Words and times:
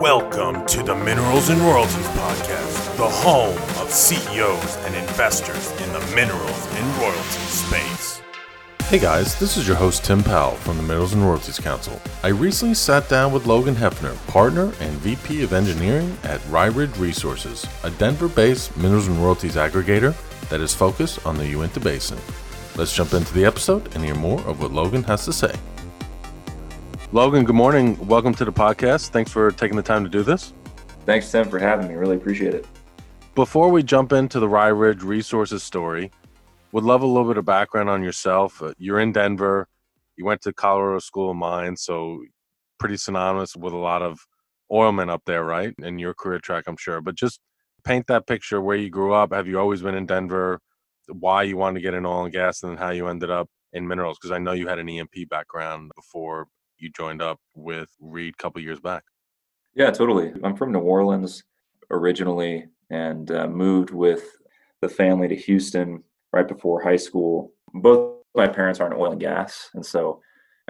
Welcome 0.00 0.64
to 0.68 0.82
the 0.82 0.94
Minerals 1.04 1.50
and 1.50 1.60
Royalties 1.60 2.08
Podcast, 2.08 2.96
the 2.96 3.06
home 3.06 3.58
of 3.82 3.90
CEOs 3.90 4.76
and 4.86 4.94
investors 4.94 5.70
in 5.82 5.92
the 5.92 6.00
minerals 6.14 6.66
and 6.76 6.96
royalties 6.96 7.50
space. 7.50 8.22
Hey 8.84 8.98
guys, 8.98 9.38
this 9.38 9.58
is 9.58 9.68
your 9.68 9.76
host 9.76 10.02
Tim 10.02 10.22
Powell 10.22 10.54
from 10.54 10.78
the 10.78 10.82
Minerals 10.82 11.12
and 11.12 11.22
Royalties 11.22 11.58
Council. 11.58 12.00
I 12.22 12.28
recently 12.28 12.76
sat 12.76 13.06
down 13.10 13.34
with 13.34 13.44
Logan 13.44 13.74
Heffner, 13.74 14.16
partner 14.28 14.72
and 14.80 14.92
VP 15.00 15.42
of 15.42 15.52
Engineering 15.52 16.16
at 16.22 16.40
Rye 16.48 16.68
Ridge 16.68 16.96
Resources, 16.96 17.66
a 17.84 17.90
Denver 17.90 18.28
based 18.28 18.74
minerals 18.78 19.08
and 19.08 19.18
royalties 19.18 19.56
aggregator 19.56 20.14
that 20.48 20.62
is 20.62 20.74
focused 20.74 21.26
on 21.26 21.36
the 21.36 21.46
Uinta 21.46 21.80
Basin. 21.80 22.18
Let's 22.80 22.94
jump 22.94 23.12
into 23.12 23.34
the 23.34 23.44
episode 23.44 23.94
and 23.94 24.02
hear 24.02 24.14
more 24.14 24.40
of 24.46 24.62
what 24.62 24.72
Logan 24.72 25.02
has 25.02 25.26
to 25.26 25.34
say. 25.34 25.54
Logan, 27.12 27.44
good 27.44 27.54
morning. 27.54 27.94
Welcome 28.08 28.32
to 28.36 28.44
the 28.46 28.52
podcast. 28.54 29.10
Thanks 29.10 29.30
for 29.30 29.50
taking 29.50 29.76
the 29.76 29.82
time 29.82 30.02
to 30.02 30.08
do 30.08 30.22
this. 30.22 30.54
Thanks, 31.04 31.30
Tim, 31.30 31.50
for 31.50 31.58
having 31.58 31.88
me. 31.88 31.94
Really 31.94 32.16
appreciate 32.16 32.54
it. 32.54 32.66
Before 33.34 33.68
we 33.68 33.82
jump 33.82 34.14
into 34.14 34.40
the 34.40 34.48
Rye 34.48 34.68
Ridge 34.68 35.02
Resources 35.02 35.62
story, 35.62 36.10
would 36.72 36.82
love 36.82 37.02
a 37.02 37.06
little 37.06 37.28
bit 37.28 37.36
of 37.36 37.44
background 37.44 37.90
on 37.90 38.02
yourself. 38.02 38.62
Uh, 38.62 38.72
you're 38.78 39.00
in 39.00 39.12
Denver. 39.12 39.68
You 40.16 40.24
went 40.24 40.40
to 40.40 40.52
Colorado 40.54 41.00
School 41.00 41.32
of 41.32 41.36
Mines, 41.36 41.82
so 41.82 42.22
pretty 42.78 42.96
synonymous 42.96 43.54
with 43.56 43.74
a 43.74 43.76
lot 43.76 44.00
of 44.00 44.20
oilmen 44.72 45.10
up 45.10 45.20
there, 45.26 45.44
right? 45.44 45.74
In 45.82 45.98
your 45.98 46.14
career 46.14 46.38
track, 46.38 46.64
I'm 46.66 46.78
sure. 46.78 47.02
But 47.02 47.14
just 47.14 47.40
paint 47.84 48.06
that 48.06 48.26
picture 48.26 48.58
where 48.58 48.78
you 48.78 48.88
grew 48.88 49.12
up. 49.12 49.34
Have 49.34 49.46
you 49.46 49.60
always 49.60 49.82
been 49.82 49.94
in 49.94 50.06
Denver? 50.06 50.62
Why 51.12 51.42
you 51.42 51.56
wanted 51.56 51.80
to 51.80 51.82
get 51.82 51.94
in 51.94 52.06
oil 52.06 52.24
and 52.24 52.32
gas, 52.32 52.62
and 52.62 52.72
then 52.72 52.78
how 52.78 52.90
you 52.90 53.08
ended 53.08 53.30
up 53.30 53.48
in 53.72 53.86
minerals? 53.86 54.18
Because 54.18 54.32
I 54.32 54.38
know 54.38 54.52
you 54.52 54.68
had 54.68 54.78
an 54.78 54.88
E&P 54.88 55.24
background 55.26 55.90
before 55.96 56.48
you 56.78 56.90
joined 56.90 57.22
up 57.22 57.38
with 57.54 57.90
Reed 58.00 58.34
a 58.38 58.42
couple 58.42 58.62
years 58.62 58.80
back. 58.80 59.04
Yeah, 59.74 59.90
totally. 59.90 60.32
I'm 60.42 60.56
from 60.56 60.72
New 60.72 60.80
Orleans 60.80 61.44
originally 61.90 62.66
and 62.90 63.30
uh, 63.30 63.46
moved 63.46 63.90
with 63.90 64.36
the 64.80 64.88
family 64.88 65.28
to 65.28 65.36
Houston 65.36 66.02
right 66.32 66.46
before 66.46 66.82
high 66.82 66.96
school. 66.96 67.52
Both 67.74 68.22
my 68.34 68.48
parents 68.48 68.80
are 68.80 68.86
in 68.86 68.92
oil 68.92 69.12
and 69.12 69.20
gas, 69.20 69.70
and 69.74 69.84
so 69.84 70.20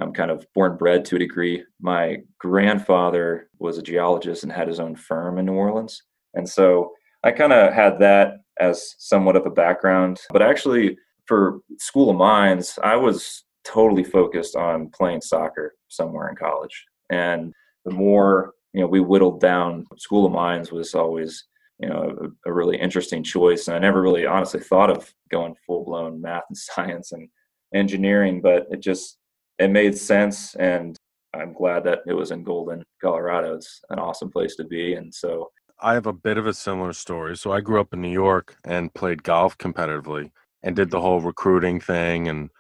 I'm 0.01 0.13
kind 0.13 0.31
of 0.31 0.47
born 0.55 0.77
bred 0.77 1.05
to 1.07 1.17
a 1.17 1.19
degree. 1.19 1.63
My 1.81 2.19
grandfather 2.39 3.49
was 3.59 3.79
a 3.79 3.83
geologist 3.83 4.43
and 4.43 4.53
had 4.53 4.69
his 4.69 4.81
own 4.81 4.97
firm 4.97 5.39
in 5.39 5.47
New 5.47 5.53
Orleans. 5.53 6.03
And 6.35 6.49
so 6.49 6.93
I 7.23 7.33
kind 7.33 7.53
of 7.53 7.73
had 7.73 7.99
that 8.01 8.40
as 8.59 8.95
somewhat 8.99 9.37
of 9.37 9.47
a 9.47 9.51
background. 9.51 10.21
But 10.31 10.43
actually, 10.43 10.99
for 11.27 11.61
School 11.79 12.11
of 12.11 12.17
Mines, 12.17 12.79
I 12.83 12.97
was 12.97 13.45
totally 13.65 14.05
focused 14.05 14.57
on 14.57 14.91
playing 14.91 15.21
soccer 15.21 15.75
somewhere 15.89 16.29
in 16.29 16.37
college. 16.37 16.87
And 17.11 17.53
the 17.85 17.93
more, 17.93 18.55
you 18.73 18.81
know, 18.81 18.87
we 18.87 19.01
whittled 19.01 19.41
down, 19.41 19.87
School 19.97 20.27
of 20.27 20.33
Mines 20.33 20.73
was 20.73 20.95
always, 20.95 21.45
you 21.79 21.89
know, 21.89 22.17
a, 22.47 22.51
a 22.51 22.53
really 22.53 22.77
interesting 22.79 23.23
choice. 23.23 23.69
And 23.69 23.77
I 23.77 23.81
never 23.81 24.03
really 24.03 24.27
honestly 24.27 24.61
thought 24.61 24.91
of 24.91 25.13
going 25.31 25.55
full 25.67 25.85
blown 25.85 26.21
math 26.21 26.45
and 26.49 26.57
science 26.59 27.13
and 27.13 27.29
engineering, 27.75 28.41
but 28.41 28.67
it 28.71 28.81
just, 28.81 29.19
it 29.59 29.71
made 29.71 29.97
sense. 29.97 30.55
And 30.57 30.97
I'm 31.35 31.53
glad 31.53 31.85
that 31.85 32.01
it 32.07 32.15
was 32.15 32.31
in 32.33 32.43
Golden, 32.43 32.83
Colorado. 33.01 33.55
It's 33.55 33.81
an 33.91 33.99
awesome 33.99 34.31
place 34.31 34.57
to 34.57 34.65
be. 34.65 34.95
And 34.95 35.15
so 35.15 35.51
I 35.83 35.95
have 35.95 36.07
a 36.07 36.13
bit 36.13 36.39
of 36.39 36.47
a 36.47 36.55
similar 36.55 36.93
story. 36.93 37.37
So 37.37 37.53
I 37.53 37.61
grew 37.61 37.81
up 37.81 37.93
in 37.93 38.01
New 38.01 38.11
York 38.11 38.57
and 38.65 38.93
played 38.93 39.23
golf 39.23 39.57
competitively 39.59 40.31
and 40.63 40.77
did 40.77 40.91
the 40.91 40.99
mm-hmm. 40.99 41.07
whole 41.07 41.21
recruiting 41.21 41.81
thing 41.81 42.29
and 42.29 42.51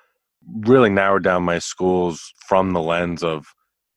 really 0.60 0.90
narrowed 0.90 1.22
down 1.22 1.42
my 1.42 1.58
schools 1.58 2.32
from 2.46 2.72
the 2.72 2.80
lens 2.80 3.22
of 3.22 3.54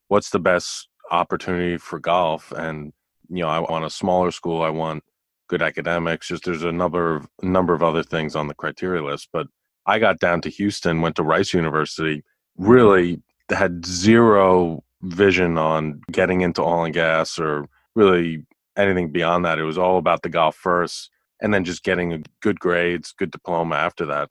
what's 0.09 0.29
the 0.29 0.39
best 0.39 0.89
opportunity 1.11 1.77
for 1.77 1.99
golf. 1.99 2.51
And 2.51 2.94
you 3.29 3.41
know 3.41 3.49
i 3.49 3.59
want 3.59 3.85
a 3.85 3.89
smaller 3.89 4.31
school 4.31 4.61
i 4.61 4.69
want 4.69 5.03
good 5.47 5.62
academics 5.62 6.28
just 6.28 6.45
there's 6.45 6.63
a 6.63 6.72
number 6.72 7.16
of 7.16 7.28
number 7.41 7.73
of 7.73 7.83
other 7.83 8.03
things 8.03 8.35
on 8.35 8.47
the 8.47 8.56
criteria 8.56 9.03
list. 9.03 9.29
But 9.31 9.47
i 9.85 10.00
got 10.00 10.19
down 10.19 10.41
to 10.41 10.50
houston 10.50 11.01
went 11.01 11.16
to 11.17 11.23
rice 11.23 11.53
university 11.53 12.17
mm-hmm. 12.17 12.67
really 12.67 13.22
had 13.50 13.85
zero 13.85 14.83
vision 15.01 15.57
on 15.57 16.01
getting 16.12 16.41
into 16.41 16.62
oil 16.62 16.85
and 16.85 16.94
gas 16.94 17.38
or 17.38 17.67
really 17.95 18.45
anything 18.78 19.11
beyond 19.11 19.45
that 19.45 19.59
it 19.59 19.63
was 19.63 19.78
all 19.78 19.97
about 19.97 20.22
the 20.22 20.29
golf 20.29 20.56
first 20.56 21.09
and 21.41 21.53
then 21.53 21.63
just 21.63 21.84
getting 21.84 22.23
good 22.41 22.59
grades 22.59 23.13
good 23.17 23.31
diploma 23.31 23.75
after 23.75 24.06
that 24.06 24.29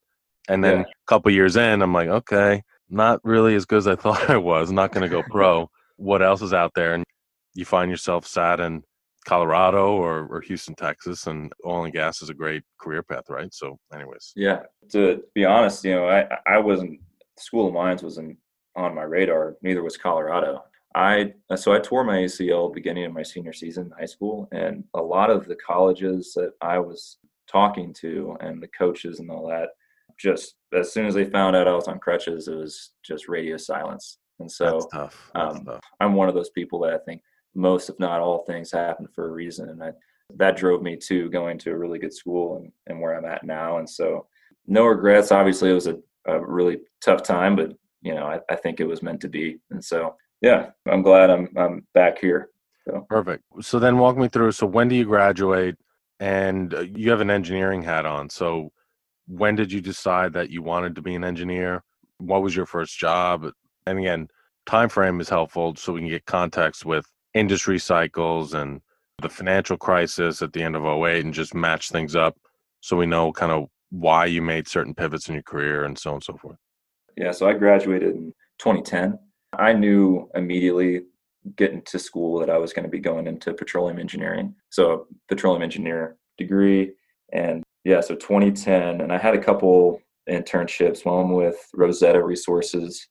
and 0.48 0.62
then 0.62 0.78
yeah. 0.78 0.84
a 0.84 1.06
couple 1.06 1.30
years 1.30 1.56
in, 1.56 1.82
I'm 1.82 1.92
like, 1.92 2.08
okay, 2.08 2.62
not 2.88 3.20
really 3.24 3.54
as 3.54 3.64
good 3.64 3.78
as 3.78 3.86
I 3.86 3.96
thought 3.96 4.30
I 4.30 4.36
was. 4.36 4.70
Not 4.70 4.92
going 4.92 5.02
to 5.02 5.08
go 5.08 5.22
pro. 5.22 5.70
what 5.96 6.22
else 6.22 6.42
is 6.42 6.52
out 6.52 6.72
there? 6.74 6.94
And 6.94 7.04
you 7.54 7.64
find 7.64 7.90
yourself 7.90 8.26
sat 8.26 8.60
in 8.60 8.82
Colorado 9.24 9.94
or, 9.94 10.26
or 10.30 10.40
Houston, 10.40 10.74
Texas, 10.74 11.26
and 11.26 11.52
oil 11.64 11.84
and 11.84 11.92
gas 11.92 12.22
is 12.22 12.28
a 12.28 12.34
great 12.34 12.62
career 12.78 13.02
path, 13.02 13.24
right? 13.28 13.52
So, 13.52 13.78
anyways. 13.94 14.32
Yeah. 14.34 14.60
To 14.92 15.22
be 15.34 15.44
honest, 15.44 15.84
you 15.84 15.94
know, 15.94 16.08
I, 16.08 16.26
I 16.46 16.58
wasn't, 16.58 17.00
School 17.38 17.68
of 17.68 17.74
Mines 17.74 18.02
wasn't 18.02 18.36
on 18.74 18.94
my 18.94 19.02
radar. 19.02 19.56
Neither 19.62 19.82
was 19.82 19.96
Colorado. 19.96 20.64
I 20.94 21.32
so 21.56 21.72
I 21.72 21.78
tore 21.78 22.04
my 22.04 22.18
ACL 22.18 22.72
beginning 22.72 23.04
of 23.04 23.12
my 23.12 23.22
senior 23.22 23.52
season 23.52 23.86
in 23.86 23.92
high 23.92 24.06
school, 24.06 24.48
and 24.52 24.84
a 24.94 25.02
lot 25.02 25.30
of 25.30 25.46
the 25.46 25.56
colleges 25.56 26.32
that 26.34 26.52
I 26.60 26.78
was 26.78 27.18
talking 27.48 27.92
to 27.94 28.36
and 28.40 28.62
the 28.62 28.68
coaches 28.68 29.20
and 29.20 29.30
all 29.30 29.48
that 29.48 29.70
just 30.18 30.54
as 30.72 30.92
soon 30.92 31.06
as 31.06 31.14
they 31.14 31.24
found 31.24 31.56
out 31.56 31.68
I 31.68 31.74
was 31.74 31.88
on 31.88 31.98
crutches, 31.98 32.48
it 32.48 32.54
was 32.54 32.90
just 33.02 33.28
radio 33.28 33.56
silence. 33.56 34.18
And 34.38 34.50
so 34.50 34.64
That's 34.72 34.86
tough. 34.86 35.30
That's 35.34 35.56
um, 35.56 35.64
tough. 35.64 35.80
I'm 36.00 36.14
one 36.14 36.28
of 36.28 36.34
those 36.34 36.50
people 36.50 36.80
that 36.80 36.94
I 36.94 36.98
think 36.98 37.22
most, 37.54 37.90
if 37.90 37.98
not 37.98 38.20
all, 38.20 38.44
things 38.44 38.70
happen 38.70 39.08
for 39.14 39.28
a 39.28 39.32
reason, 39.32 39.68
and 39.68 39.82
I, 39.82 39.92
that 40.36 40.56
drove 40.56 40.82
me 40.82 40.96
to 40.96 41.28
going 41.30 41.58
to 41.58 41.72
a 41.72 41.76
really 41.76 41.98
good 41.98 42.14
school 42.14 42.56
and, 42.56 42.72
and 42.86 43.00
where 43.00 43.16
I'm 43.16 43.26
at 43.26 43.44
now. 43.44 43.78
And 43.78 43.88
so, 43.88 44.26
no 44.66 44.86
regrets. 44.86 45.32
Obviously, 45.32 45.70
it 45.70 45.74
was 45.74 45.88
a, 45.88 45.98
a 46.26 46.40
really 46.40 46.78
tough 47.04 47.22
time, 47.22 47.56
but 47.56 47.72
you 48.00 48.14
know, 48.14 48.24
I, 48.24 48.40
I 48.48 48.56
think 48.56 48.80
it 48.80 48.86
was 48.86 49.02
meant 49.02 49.20
to 49.22 49.28
be. 49.28 49.58
And 49.70 49.84
so, 49.84 50.16
yeah, 50.42 50.70
I'm 50.90 51.02
glad 51.02 51.30
I'm 51.30 51.48
I'm 51.56 51.86
back 51.94 52.18
here. 52.18 52.50
So. 52.86 53.06
Perfect. 53.08 53.44
So 53.60 53.78
then, 53.78 53.98
walk 53.98 54.16
me 54.16 54.28
through. 54.28 54.52
So 54.52 54.66
when 54.66 54.88
do 54.88 54.96
you 54.96 55.04
graduate? 55.04 55.76
And 56.20 56.74
uh, 56.74 56.80
you 56.80 57.10
have 57.10 57.20
an 57.20 57.30
engineering 57.30 57.82
hat 57.82 58.06
on. 58.06 58.28
So 58.30 58.70
when 59.26 59.56
did 59.56 59.72
you 59.72 59.80
decide 59.80 60.32
that 60.34 60.50
you 60.50 60.62
wanted 60.62 60.94
to 60.96 61.02
be 61.02 61.14
an 61.14 61.24
engineer? 61.24 61.82
What 62.18 62.42
was 62.42 62.54
your 62.54 62.66
first 62.66 62.98
job? 62.98 63.46
And 63.86 63.98
again, 63.98 64.28
time 64.66 64.88
frame 64.88 65.20
is 65.20 65.28
helpful 65.28 65.74
so 65.76 65.92
we 65.92 66.00
can 66.00 66.08
get 66.08 66.26
context 66.26 66.84
with 66.84 67.06
industry 67.34 67.78
cycles 67.78 68.54
and 68.54 68.80
the 69.20 69.28
financial 69.28 69.76
crisis 69.76 70.42
at 70.42 70.52
the 70.52 70.62
end 70.62 70.76
of 70.76 70.84
08 70.84 71.24
and 71.24 71.34
just 71.34 71.54
match 71.54 71.90
things 71.90 72.14
up 72.14 72.36
so 72.80 72.96
we 72.96 73.06
know 73.06 73.32
kind 73.32 73.52
of 73.52 73.68
why 73.90 74.26
you 74.26 74.42
made 74.42 74.66
certain 74.66 74.94
pivots 74.94 75.28
in 75.28 75.34
your 75.34 75.42
career 75.42 75.84
and 75.84 75.98
so 75.98 76.10
on 76.10 76.14
and 76.14 76.24
so 76.24 76.36
forth. 76.36 76.56
Yeah, 77.16 77.30
so 77.30 77.48
I 77.48 77.52
graduated 77.52 78.14
in 78.14 78.34
2010. 78.58 79.18
I 79.58 79.72
knew 79.72 80.28
immediately 80.34 81.02
getting 81.56 81.82
to 81.82 81.98
school 81.98 82.38
that 82.38 82.50
I 82.50 82.58
was 82.58 82.72
going 82.72 82.84
to 82.84 82.90
be 82.90 83.00
going 83.00 83.26
into 83.26 83.52
petroleum 83.52 83.98
engineering. 83.98 84.54
So, 84.70 85.06
petroleum 85.28 85.62
engineer 85.62 86.16
degree 86.38 86.92
and 87.32 87.62
yeah, 87.84 88.00
so 88.00 88.14
2010, 88.14 89.00
and 89.00 89.12
I 89.12 89.18
had 89.18 89.34
a 89.34 89.42
couple 89.42 90.00
internships, 90.28 91.04
one 91.04 91.32
with 91.32 91.56
Rosetta 91.74 92.22
Resources 92.22 93.08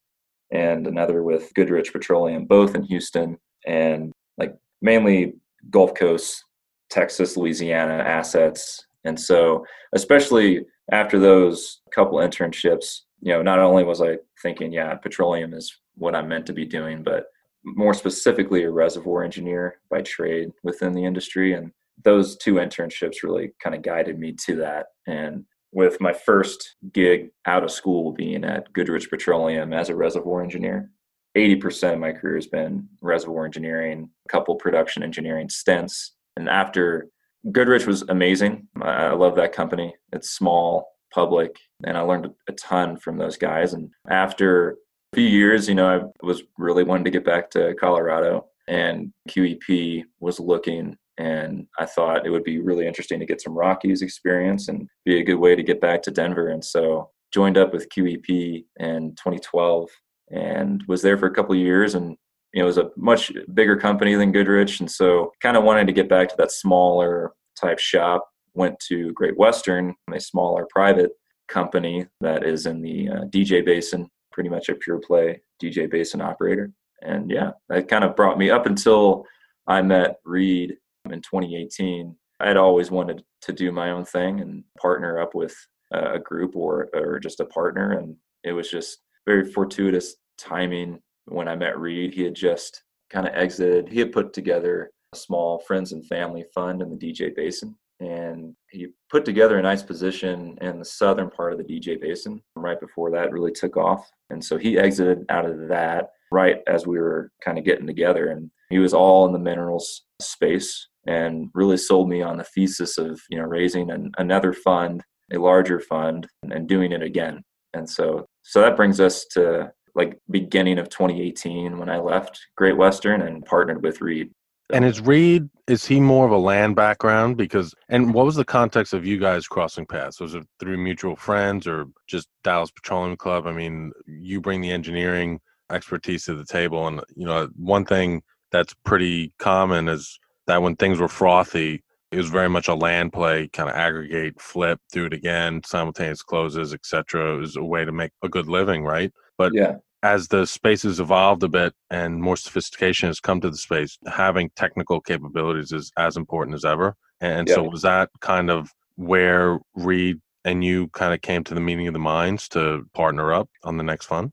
and 0.51 0.87
another 0.87 1.23
with 1.23 1.53
Goodrich 1.55 1.91
Petroleum, 1.91 2.45
both 2.45 2.75
in 2.75 2.83
Houston 2.83 3.37
and 3.65 4.11
like 4.37 4.55
mainly 4.81 5.33
Gulf 5.69 5.93
Coast, 5.93 6.45
Texas, 6.89 7.35
Louisiana 7.35 7.95
assets. 7.95 8.85
And 9.03 9.19
so, 9.19 9.65
especially 9.93 10.65
after 10.91 11.19
those 11.19 11.81
couple 11.93 12.19
internships, 12.19 13.01
you 13.21 13.33
know, 13.33 13.41
not 13.41 13.59
only 13.59 13.83
was 13.83 14.01
I 14.01 14.17
thinking, 14.41 14.71
yeah, 14.71 14.95
petroleum 14.95 15.53
is 15.53 15.80
what 15.95 16.15
I'm 16.15 16.27
meant 16.27 16.45
to 16.47 16.53
be 16.53 16.65
doing, 16.65 17.03
but 17.03 17.25
more 17.63 17.93
specifically 17.93 18.63
a 18.63 18.71
reservoir 18.71 19.23
engineer 19.23 19.79
by 19.89 20.01
trade 20.01 20.51
within 20.63 20.93
the 20.93 21.05
industry. 21.05 21.53
And 21.53 21.71
those 22.03 22.37
two 22.37 22.55
internships 22.55 23.23
really 23.23 23.51
kind 23.61 23.75
of 23.75 23.83
guided 23.83 24.17
me 24.17 24.35
to 24.45 24.55
that. 24.57 24.87
And 25.07 25.45
with 25.71 26.01
my 26.01 26.11
first 26.11 26.75
gig 26.91 27.29
out 27.45 27.63
of 27.63 27.71
school 27.71 28.11
being 28.11 28.43
at 28.43 28.71
Goodrich 28.73 29.09
Petroleum 29.09 29.73
as 29.73 29.89
a 29.89 29.95
reservoir 29.95 30.43
engineer, 30.43 30.89
80% 31.37 31.93
of 31.93 31.99
my 31.99 32.11
career 32.11 32.35
has 32.35 32.47
been 32.47 32.89
reservoir 33.01 33.45
engineering, 33.45 34.09
a 34.25 34.29
couple 34.29 34.55
production 34.55 35.01
engineering 35.03 35.49
stints. 35.49 36.13
And 36.35 36.49
after 36.49 37.07
Goodrich 37.51 37.87
was 37.87 38.03
amazing. 38.03 38.67
I 38.81 39.13
love 39.13 39.35
that 39.35 39.53
company. 39.53 39.95
It's 40.13 40.31
small, 40.31 40.87
public, 41.13 41.55
and 41.83 41.97
I 41.97 42.01
learned 42.01 42.29
a 42.47 42.51
ton 42.53 42.97
from 42.97 43.17
those 43.17 43.37
guys. 43.37 43.73
And 43.73 43.89
after 44.09 44.77
few 45.13 45.27
years, 45.27 45.67
you 45.67 45.75
know, 45.75 45.87
I 45.87 46.25
was 46.25 46.43
really 46.57 46.83
wanting 46.83 47.05
to 47.05 47.11
get 47.11 47.25
back 47.25 47.49
to 47.51 47.73
Colorado 47.75 48.47
and 48.67 49.11
QEP 49.29 50.03
was 50.19 50.39
looking 50.39 50.97
and 51.17 51.67
I 51.77 51.85
thought 51.85 52.25
it 52.25 52.29
would 52.29 52.45
be 52.45 52.59
really 52.59 52.87
interesting 52.87 53.19
to 53.19 53.25
get 53.25 53.41
some 53.41 53.57
Rockies 53.57 54.01
experience 54.01 54.69
and 54.69 54.87
be 55.05 55.19
a 55.19 55.23
good 55.23 55.35
way 55.35 55.55
to 55.55 55.63
get 55.63 55.81
back 55.81 56.01
to 56.03 56.11
Denver. 56.11 56.49
And 56.49 56.63
so 56.63 57.09
joined 57.31 57.57
up 57.57 57.73
with 57.73 57.89
QEP 57.89 58.65
in 58.79 59.11
2012 59.15 59.89
and 60.31 60.83
was 60.87 61.01
there 61.01 61.17
for 61.17 61.27
a 61.27 61.33
couple 61.33 61.55
years 61.55 61.95
and 61.95 62.15
you 62.53 62.59
know, 62.59 62.63
it 62.63 62.67
was 62.67 62.77
a 62.77 62.89
much 62.97 63.31
bigger 63.53 63.77
company 63.77 64.15
than 64.15 64.31
Goodrich. 64.31 64.79
And 64.79 64.91
so 64.91 65.31
kind 65.41 65.55
of 65.55 65.63
wanted 65.63 65.87
to 65.87 65.93
get 65.93 66.09
back 66.09 66.29
to 66.29 66.35
that 66.37 66.51
smaller 66.51 67.31
type 67.59 67.79
shop. 67.79 68.27
Went 68.53 68.77
to 68.89 69.13
Great 69.13 69.37
Western, 69.37 69.95
a 70.13 70.19
smaller 70.19 70.67
private 70.69 71.11
company 71.47 72.05
that 72.19 72.43
is 72.43 72.65
in 72.65 72.81
the 72.81 73.09
uh, 73.09 73.21
DJ 73.25 73.63
Basin, 73.63 74.09
pretty 74.31 74.49
much 74.49 74.69
a 74.69 74.75
pure 74.75 74.99
play 74.99 75.41
DJ 75.61 75.89
Basin 75.89 76.21
operator. 76.21 76.71
And 77.01 77.29
yeah, 77.29 77.51
that 77.69 77.87
kind 77.87 78.03
of 78.03 78.15
brought 78.15 78.37
me 78.37 78.49
up 78.49 78.65
until 78.65 79.25
I 79.67 79.81
met 79.81 80.19
Reed 80.23 80.77
in 81.09 81.21
2018. 81.21 82.15
I 82.39 82.47
had 82.47 82.57
always 82.57 82.91
wanted 82.91 83.23
to 83.41 83.53
do 83.53 83.71
my 83.71 83.91
own 83.91 84.05
thing 84.05 84.39
and 84.39 84.63
partner 84.79 85.19
up 85.19 85.35
with 85.35 85.55
a 85.91 86.19
group 86.19 86.55
or 86.55 86.89
or 86.93 87.19
just 87.19 87.39
a 87.39 87.45
partner, 87.45 87.99
and 87.99 88.15
it 88.43 88.53
was 88.53 88.69
just 88.69 88.99
very 89.25 89.51
fortuitous 89.51 90.15
timing 90.37 90.99
when 91.25 91.47
I 91.47 91.55
met 91.55 91.79
Reed. 91.79 92.13
He 92.13 92.23
had 92.23 92.35
just 92.35 92.83
kind 93.09 93.27
of 93.27 93.33
exited. 93.35 93.89
He 93.89 93.99
had 93.99 94.11
put 94.11 94.33
together 94.33 94.91
a 95.13 95.17
small 95.17 95.59
friends 95.59 95.91
and 95.91 96.05
family 96.07 96.45
fund 96.55 96.81
in 96.81 96.89
the 96.89 96.95
DJ 96.95 97.35
Basin, 97.35 97.75
and 98.01 98.55
he 98.69 98.87
put 99.09 99.25
together 99.25 99.57
a 99.57 99.61
nice 99.61 99.83
position 99.83 100.57
in 100.61 100.79
the 100.79 100.85
southern 100.85 101.29
part 101.29 101.53
of 101.53 101.59
the 101.59 101.63
DJ 101.63 101.99
Basin. 101.99 102.41
Right 102.55 102.79
before 102.79 103.11
that, 103.11 103.31
really 103.31 103.51
took 103.51 103.77
off, 103.77 104.09
and 104.29 104.43
so 104.43 104.57
he 104.57 104.77
exited 104.77 105.25
out 105.29 105.45
of 105.45 105.67
that 105.69 106.11
right 106.31 106.61
as 106.67 106.87
we 106.87 106.97
were 106.97 107.31
kind 107.43 107.57
of 107.57 107.65
getting 107.65 107.87
together, 107.87 108.29
and 108.29 108.49
he 108.69 108.79
was 108.79 108.93
all 108.93 109.25
in 109.25 109.33
the 109.33 109.39
minerals 109.39 110.03
space 110.21 110.87
and 111.07 111.49
really 111.53 111.77
sold 111.77 112.09
me 112.09 112.21
on 112.21 112.37
the 112.37 112.43
thesis 112.43 112.97
of 112.97 113.21
you 113.29 113.37
know 113.37 113.45
raising 113.45 113.89
an, 113.89 114.11
another 114.17 114.53
fund 114.53 115.01
a 115.33 115.37
larger 115.37 115.79
fund 115.79 116.27
and 116.51 116.67
doing 116.67 116.91
it 116.91 117.01
again 117.01 117.41
and 117.73 117.89
so 117.89 118.25
so 118.43 118.61
that 118.61 118.75
brings 118.75 118.99
us 118.99 119.25
to 119.25 119.71
like 119.95 120.17
beginning 120.29 120.79
of 120.79 120.89
2018 120.89 121.77
when 121.77 121.89
I 121.89 121.97
left 121.97 122.39
Great 122.55 122.77
Western 122.77 123.21
and 123.21 123.45
partnered 123.45 123.83
with 123.83 124.01
Reed. 124.01 124.31
And 124.73 124.85
is 124.85 125.01
Reed 125.01 125.49
is 125.67 125.85
he 125.85 125.99
more 125.99 126.25
of 126.25 126.31
a 126.31 126.37
land 126.37 126.75
background 126.75 127.37
because 127.37 127.73
and 127.89 128.13
what 128.13 128.25
was 128.25 128.35
the 128.35 128.45
context 128.45 128.93
of 128.93 129.05
you 129.05 129.17
guys 129.17 129.47
crossing 129.47 129.85
paths? 129.85 130.19
Was 130.19 130.35
it 130.35 130.45
through 130.59 130.77
mutual 130.77 131.15
friends 131.15 131.67
or 131.67 131.85
just 132.07 132.27
Dallas 132.43 132.71
Petroleum 132.71 133.17
Club? 133.17 133.47
I 133.47 133.53
mean, 133.53 133.91
you 134.07 134.41
bring 134.41 134.61
the 134.61 134.71
engineering 134.71 135.39
expertise 135.71 136.25
to 136.25 136.35
the 136.35 136.45
table 136.45 136.87
and 136.87 137.01
you 137.15 137.25
know, 137.25 137.49
one 137.55 137.85
thing 137.85 138.21
that's 138.51 138.73
pretty 138.83 139.33
common 139.39 139.87
is 139.87 140.19
that 140.47 140.61
when 140.61 140.75
things 140.75 140.99
were 140.99 141.07
frothy, 141.07 141.83
it 142.11 142.17
was 142.17 142.29
very 142.29 142.49
much 142.49 142.67
a 142.67 142.75
land 142.75 143.13
play, 143.13 143.47
kind 143.47 143.69
of 143.69 143.75
aggregate, 143.75 144.41
flip, 144.41 144.79
do 144.91 145.05
it 145.05 145.13
again, 145.13 145.61
simultaneous 145.65 146.21
closes, 146.21 146.73
etc. 146.73 147.35
It 147.35 147.39
was 147.39 147.55
a 147.55 147.63
way 147.63 147.85
to 147.85 147.91
make 147.91 148.11
a 148.21 148.27
good 148.27 148.47
living, 148.47 148.83
right? 148.83 149.11
But 149.37 149.53
yeah. 149.53 149.75
As 150.03 150.27
the 150.27 150.45
space 150.45 150.83
has 150.83 150.99
evolved 150.99 151.43
a 151.43 151.47
bit 151.47 151.73
and 151.89 152.21
more 152.21 152.35
sophistication 152.35 153.07
has 153.07 153.19
come 153.19 153.39
to 153.41 153.49
the 153.49 153.57
space, 153.57 153.97
having 154.07 154.49
technical 154.55 154.99
capabilities 154.99 155.71
is 155.71 155.91
as 155.97 156.17
important 156.17 156.55
as 156.55 156.65
ever. 156.65 156.95
And 157.19 157.47
yeah. 157.47 157.55
so 157.55 157.63
was 157.63 157.83
that 157.83 158.09
kind 158.19 158.49
of 158.49 158.71
where 158.95 159.59
Reed 159.75 160.19
and 160.43 160.63
you 160.63 160.87
kind 160.89 161.13
of 161.13 161.21
came 161.21 161.43
to 161.43 161.53
the 161.53 161.61
meeting 161.61 161.87
of 161.87 161.93
the 161.93 161.99
minds 161.99 162.47
to 162.49 162.83
partner 162.93 163.31
up 163.31 163.49
on 163.63 163.77
the 163.77 163.83
next 163.83 164.07
fund? 164.07 164.31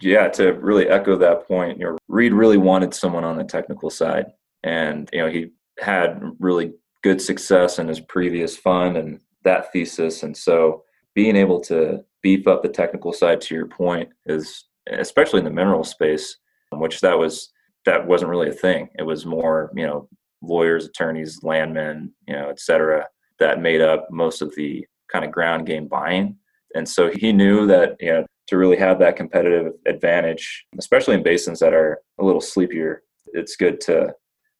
Yeah, 0.00 0.28
to 0.28 0.52
really 0.52 0.88
echo 0.88 1.18
that 1.18 1.46
point, 1.46 1.78
you 1.78 1.84
know, 1.84 1.98
Reed 2.08 2.32
really 2.32 2.56
wanted 2.56 2.94
someone 2.94 3.24
on 3.24 3.36
the 3.36 3.44
technical 3.44 3.90
side. 3.90 4.26
And, 4.62 5.10
you 5.12 5.18
know, 5.18 5.28
he 5.28 5.50
had 5.78 6.18
really 6.38 6.72
good 7.02 7.20
success 7.20 7.78
in 7.78 7.88
his 7.88 8.00
previous 8.00 8.56
fund 8.56 8.96
and 8.96 9.20
that 9.44 9.70
thesis. 9.72 10.22
And 10.22 10.34
so 10.34 10.84
being 11.14 11.36
able 11.36 11.60
to 11.62 12.02
beef 12.22 12.46
up 12.46 12.62
the 12.62 12.68
technical 12.68 13.12
side 13.12 13.40
to 13.42 13.54
your 13.54 13.66
point 13.66 14.08
is 14.24 14.64
especially 14.88 15.38
in 15.38 15.44
the 15.44 15.50
mineral 15.50 15.84
space, 15.84 16.36
which 16.72 17.00
that 17.00 17.18
was 17.18 17.52
that 17.86 18.06
wasn't 18.06 18.30
really 18.30 18.50
a 18.50 18.52
thing. 18.52 18.88
It 18.98 19.02
was 19.02 19.24
more, 19.24 19.70
you 19.74 19.86
know, 19.86 20.08
lawyers, 20.42 20.86
attorneys, 20.86 21.42
landmen, 21.42 22.12
you 22.28 22.34
know, 22.34 22.50
et 22.50 22.60
cetera, 22.60 23.06
that 23.38 23.62
made 23.62 23.80
up 23.80 24.08
most 24.10 24.42
of 24.42 24.54
the 24.54 24.86
kind 25.10 25.24
of 25.24 25.30
ground 25.30 25.66
game 25.66 25.88
buying. 25.88 26.36
And 26.74 26.88
so 26.88 27.10
he 27.10 27.32
knew 27.32 27.66
that, 27.66 27.96
you 27.98 28.12
know, 28.12 28.26
to 28.48 28.58
really 28.58 28.76
have 28.76 28.98
that 28.98 29.16
competitive 29.16 29.72
advantage, 29.86 30.66
especially 30.78 31.14
in 31.14 31.22
basins 31.22 31.58
that 31.60 31.72
are 31.72 32.00
a 32.18 32.24
little 32.24 32.40
sleepier, 32.40 33.02
it's 33.32 33.56
good 33.56 33.80
to 33.82 34.12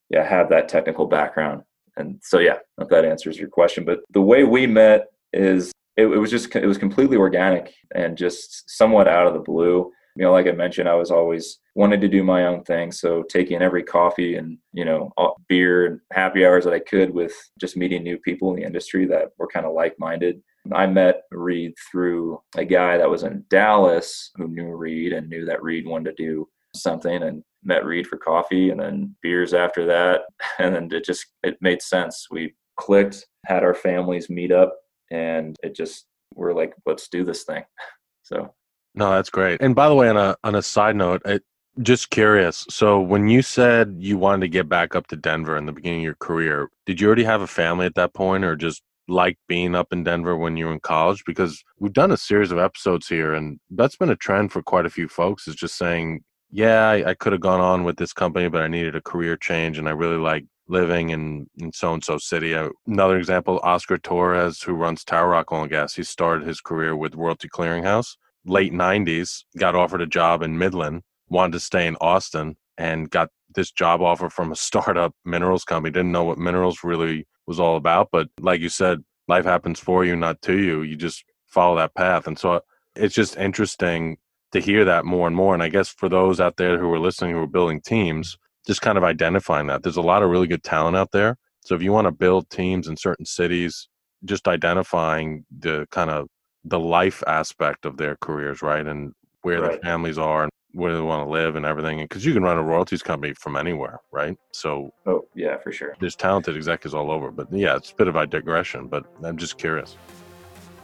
yeah, 0.09 0.27
have 0.27 0.49
that 0.49 0.69
technical 0.69 1.07
background 1.07 1.63
and 1.97 2.21
so 2.23 2.39
yeah 2.39 2.57
if 2.79 2.89
that 2.89 3.05
answers 3.05 3.39
your 3.39 3.49
question 3.49 3.85
but 3.85 4.01
the 4.11 4.21
way 4.21 4.45
we 4.45 4.67
met 4.67 5.07
is 5.33 5.73
it, 5.97 6.07
it, 6.07 6.19
was 6.19 6.31
just 6.31 6.55
it 6.57 6.67
was 6.67 6.79
completely 6.79 7.17
organic 7.17 7.73
and 7.95 8.17
just 8.17 8.69
somewhat 8.71 9.09
out 9.09 9.27
of 9.27 9.35
the 9.35 9.41
blue 9.41 9.91
you 10.17 10.23
know 10.23 10.33
like 10.33 10.47
i 10.47 10.53
mentioned 10.53 10.89
i 10.89 10.95
was 10.95 11.11
always 11.11 11.59
wanted 11.75 12.01
to 12.01 12.09
do 12.09 12.23
my 12.23 12.47
own 12.47 12.63
thing 12.65 12.91
so 12.91 13.23
taking 13.25 13.63
every 13.63 13.83
coffee 13.83 14.37
and 14.37 14.59
you 14.73 14.85
know 14.85 15.13
beer 15.49 15.87
and 15.87 16.01
happy 16.13 16.45
hours 16.45 16.65
that 16.65 16.75
i 16.75 16.79
could 16.81 17.11
with 17.11 17.35
just 17.59 17.77
meeting 17.77 18.03
new 18.03 18.19
people 18.19 18.51
in 18.51 18.57
the 18.57 18.67
industry 18.67 19.07
that 19.07 19.29
were 19.39 19.47
kind 19.47 19.67
of 19.67 19.73
like-minded 19.73 20.43
i 20.73 20.87
met 20.87 21.23
reed 21.31 21.73
through 21.91 22.41
a 22.57 22.65
guy 22.65 22.99
that 22.99 23.11
was 23.11 23.23
in 23.23 23.45
dallas 23.49 24.31
who 24.37 24.49
knew 24.49 24.75
reed 24.75 25.13
and 25.13 25.29
knew 25.29 25.45
that 25.45 25.63
reed 25.63 25.87
wanted 25.87 26.17
to 26.17 26.25
do 26.25 26.49
something 26.75 27.23
and 27.23 27.43
met 27.65 27.85
Reed 27.85 28.07
for 28.07 28.17
coffee 28.17 28.71
and 28.71 28.81
then 28.81 29.15
beers 29.23 29.55
after 29.55 29.87
that. 29.87 30.23
And 30.59 30.75
then 30.75 30.89
it 30.93 31.05
just 31.05 31.27
it 31.43 31.57
made 31.61 31.83
sense. 31.83 32.27
We 32.31 32.55
clicked, 32.79 33.27
had 33.47 33.65
our 33.65 33.75
families 33.75 34.29
meet 34.29 34.53
up, 34.53 34.75
and 35.11 35.57
it 35.63 35.75
just 35.75 36.07
we're 36.35 36.53
like, 36.53 36.75
let's 36.87 37.09
do 37.09 37.25
this 37.25 37.45
thing. 37.45 37.65
So 38.23 38.55
no, 38.95 39.11
that's 39.11 39.31
great. 39.31 39.61
And 39.61 39.75
by 39.75 39.89
the 39.89 39.95
way, 39.95 40.09
on 40.09 40.17
a 40.17 40.37
on 40.45 40.55
a 40.55 40.63
side 40.63 40.97
note, 40.97 41.23
it, 41.25 41.43
just 41.83 42.11
curious. 42.11 42.67
So 42.69 43.01
when 43.01 43.29
you 43.29 43.43
said 43.43 43.97
you 43.99 44.19
wanted 44.19 44.43
to 44.43 44.49
get 44.49 44.69
back 44.69 44.95
up 44.95 45.07
to 45.09 45.17
Denver 45.17 45.57
in 45.57 45.67
the 45.67 45.73
beginning 45.73 46.01
of 46.01 46.05
your 46.05 46.17
career, 46.17 46.69
did 46.87 47.01
you 47.01 47.07
already 47.07 47.25
have 47.25 47.41
a 47.41 47.47
family 47.47 47.87
at 47.87 47.95
that 47.95 48.15
point, 48.15 48.45
or 48.45 48.57
just 48.57 48.83
like 49.09 49.39
being 49.49 49.75
up 49.75 49.93
in 49.93 50.05
Denver 50.05 50.37
when 50.37 50.57
you 50.57 50.67
were 50.67 50.73
in 50.73 50.81
college? 50.81 51.25
Because 51.25 51.63
we've 51.79 51.93
done 51.93 52.11
a 52.11 52.17
series 52.17 52.53
of 52.53 52.59
episodes 52.59 53.09
here, 53.09 53.35
and 53.35 53.61
that's 53.71 53.97
been 53.97 54.11
a 54.11 54.17
trend 54.17 54.53
for 54.53 54.63
quite 54.63 54.87
a 54.87 54.91
few 54.91 55.09
folks. 55.09 55.49
Is 55.49 55.57
just 55.57 55.77
saying 55.79 56.23
yeah, 56.51 56.89
I, 56.89 57.11
I 57.11 57.15
could 57.15 57.33
have 57.33 57.41
gone 57.41 57.61
on 57.61 57.85
with 57.85 57.97
this 57.97 58.13
company, 58.13 58.49
but 58.49 58.61
I 58.61 58.69
needed 58.69 58.97
a 58.97 59.01
career 59.01 59.37
change, 59.37 59.79
and 59.79 59.89
I 59.89 59.93
really 59.93 60.17
like 60.17 60.45
living 60.69 61.11
in 61.11 61.47
in 61.59 61.73
so 61.73 61.93
and 61.95 62.05
so 62.05 62.19
city. 62.19 62.55
Uh, 62.55 62.71
another 62.87 63.19
example, 63.19 63.61
Oscar 63.63 63.99
Torres, 63.99 64.63
who 64.63 64.73
runs 64.73 65.05
Tower 65.05 65.29
Rock 65.29 65.53
Oil 65.53 65.63
and 65.63 65.71
Gas, 65.71 65.95
he 65.95 66.03
started 66.03 66.47
his 66.47 66.61
career 66.61 66.97
with 66.97 67.15
Royalty 67.15 67.49
Clearinghouse. 67.49 68.17
Late 68.47 68.73
'90s, 68.73 69.45
got 69.59 69.75
offered 69.75 70.01
a 70.01 70.07
job 70.07 70.43
in 70.43 70.59
Midland, 70.59 71.03
wanted 71.29 71.53
to 71.53 71.61
stay 71.61 71.87
in 71.87 71.97
Austin, 71.97 72.57
and 72.79 73.11
got 73.11 73.29
this 73.55 73.71
job 73.71 74.01
offer 74.01 74.31
from 74.31 74.53
a 74.53 74.57
startup 74.69 75.15
minerals 75.25 75.65
company. 75.65 75.93
Didn't 75.93 76.13
know 76.13 76.25
what 76.25 76.39
minerals 76.39 76.79
really 76.83 77.27
was 77.47 77.61
all 77.61 77.77
about, 77.77 78.09
but 78.13 78.29
like 78.41 78.61
you 78.61 78.69
said, 78.69 79.03
life 79.29 79.45
happens 79.45 79.81
for 79.81 80.05
you, 80.05 80.17
not 80.17 80.41
to 80.43 80.59
you. 80.59 80.83
You 80.83 80.97
just 80.97 81.25
follow 81.47 81.77
that 81.77 81.95
path, 81.95 82.27
and 82.27 82.39
so 82.39 82.61
it's 82.97 83.15
just 83.15 83.37
interesting 83.37 84.19
to 84.53 84.61
hear 84.61 84.85
that 84.85 85.05
more 85.05 85.27
and 85.27 85.37
more. 85.37 85.55
And 85.55 85.63
I 85.63 85.69
guess 85.69 85.89
for 85.89 86.09
those 86.09 86.41
out 86.41 86.57
there 86.57 86.79
who 86.79 86.93
are 86.93 86.99
listening 86.99 87.33
who 87.33 87.39
are 87.39 87.47
building 87.47 87.81
teams, 87.81 88.37
just 88.67 88.83
kind 88.83 88.99
of 88.99 89.05
identifying 89.05 89.69
that 89.69 89.83
there's 89.83 89.97
a 89.97 90.03
lot 90.03 90.23
of 90.23 90.31
really 90.31 90.47
good 90.47 90.63
talent 90.63 90.97
out 90.97 91.13
there. 91.13 91.37
So 91.61 91.75
if 91.75 91.83
you 91.83 91.93
want 91.93 92.07
to 92.07 92.13
build 92.13 92.51
teams 92.51 92.89
in 92.89 92.97
certain 92.97 93.27
cities, 93.27 93.89
just 94.25 94.49
identifying 94.49 95.45
the 95.57 95.87
kind 95.91 96.11
of 96.11 96.29
the 96.65 96.79
life 96.79 97.23
aspect 97.27 97.87
of 97.87 97.97
their 97.97 98.17
careers, 98.17 98.63
right? 98.63 98.87
And 98.87 99.15
where 99.43 99.61
right. 99.61 99.71
their 99.73 99.81
families 99.81 100.19
are 100.19 100.45
and 100.45 100.53
where 100.73 100.95
they 100.95 101.01
want 101.01 101.27
to 101.27 101.31
live 101.31 101.57
and 101.57 101.65
everything. 101.65 101.99
Because 101.99 102.25
you 102.25 102.33
can 102.33 102.43
run 102.43 102.59
a 102.59 102.63
royalties 102.63 103.03
company 103.03 103.33
from 103.35 103.57
anywhere, 103.57 104.01
right? 104.13 104.37
So, 104.53 104.93
oh 105.07 105.27
yeah, 105.35 105.59
for 105.59 105.73
sure. 105.73 105.97
There's 106.01 106.17
talented 106.17 106.57
executives 106.57 106.95
all 106.95 107.11
over. 107.11 107.31
But 107.31 107.53
yeah, 107.53 107.77
it's 107.77 107.93
a 107.93 107.95
bit 107.95 108.09
of 108.09 108.17
a 108.17 108.27
digression. 108.27 108.89
But 108.89 109.07
I'm 109.23 109.37
just 109.37 109.59
curious. 109.59 109.97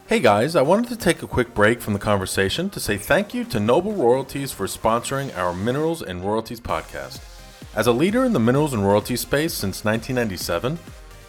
Hey 0.08 0.20
guys, 0.20 0.54
I 0.54 0.62
wanted 0.62 0.88
to 0.90 0.96
take 0.96 1.22
a 1.22 1.26
quick 1.26 1.52
break 1.52 1.80
from 1.80 1.92
the 1.92 1.98
conversation 1.98 2.70
to 2.70 2.78
say 2.78 2.96
thank 2.96 3.34
you 3.34 3.42
to 3.46 3.58
Noble 3.58 3.92
Royalties 3.92 4.52
for 4.52 4.66
sponsoring 4.66 5.36
our 5.36 5.52
Minerals 5.52 6.00
and 6.00 6.24
Royalties 6.24 6.60
podcast. 6.60 7.20
As 7.74 7.88
a 7.88 7.92
leader 7.92 8.24
in 8.24 8.32
the 8.32 8.40
minerals 8.40 8.72
and 8.72 8.86
royalties 8.86 9.20
space 9.20 9.52
since 9.52 9.84
1997, 9.84 10.78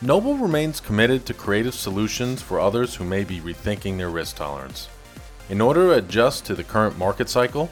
Noble 0.01 0.37
remains 0.37 0.79
committed 0.79 1.25
to 1.25 1.33
creative 1.33 1.73
solutions 1.73 2.39
for 2.39 2.59
others 2.59 2.93
who 2.93 3.03
may 3.03 3.23
be 3.23 3.39
rethinking 3.39 3.97
their 3.97 4.11
risk 4.11 4.35
tolerance. 4.35 4.89
In 5.49 5.59
order 5.59 5.87
to 5.87 5.93
adjust 5.93 6.45
to 6.45 6.53
the 6.53 6.63
current 6.63 6.99
market 6.99 7.29
cycle, 7.29 7.67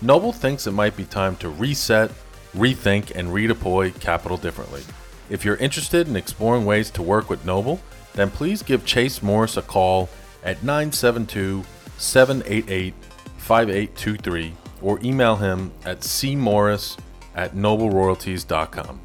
Noble 0.00 0.32
thinks 0.32 0.66
it 0.66 0.72
might 0.72 0.96
be 0.96 1.04
time 1.04 1.36
to 1.36 1.50
reset, 1.50 2.10
rethink, 2.56 3.14
and 3.14 3.28
redeploy 3.28 3.98
capital 4.00 4.38
differently. 4.38 4.84
If 5.28 5.44
you're 5.44 5.56
interested 5.56 6.08
in 6.08 6.16
exploring 6.16 6.64
ways 6.64 6.90
to 6.92 7.02
work 7.02 7.28
with 7.28 7.44
Noble, 7.44 7.78
then 8.14 8.30
please 8.30 8.62
give 8.62 8.86
Chase 8.86 9.22
Morris 9.22 9.58
a 9.58 9.62
call 9.62 10.08
at 10.44 10.62
972 10.62 11.62
788 11.98 12.94
5823 13.36 14.54
or 14.80 14.98
email 15.02 15.36
him 15.36 15.72
at 15.84 16.00
cmorris 16.00 16.96
at 17.34 17.54
nobleroyalties.com. 17.54 19.00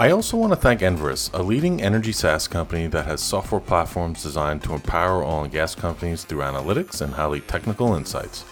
I 0.00 0.12
also 0.12 0.36
want 0.36 0.52
to 0.52 0.56
thank 0.56 0.80
Enverus, 0.80 1.28
a 1.34 1.42
leading 1.42 1.82
energy 1.82 2.12
SaaS 2.12 2.46
company 2.46 2.86
that 2.86 3.06
has 3.06 3.20
software 3.20 3.60
platforms 3.60 4.22
designed 4.22 4.62
to 4.62 4.74
empower 4.74 5.24
oil 5.24 5.42
and 5.42 5.50
gas 5.50 5.74
companies 5.74 6.22
through 6.22 6.38
analytics 6.42 7.00
and 7.00 7.12
highly 7.12 7.40
technical 7.40 7.96
insights. 7.96 8.44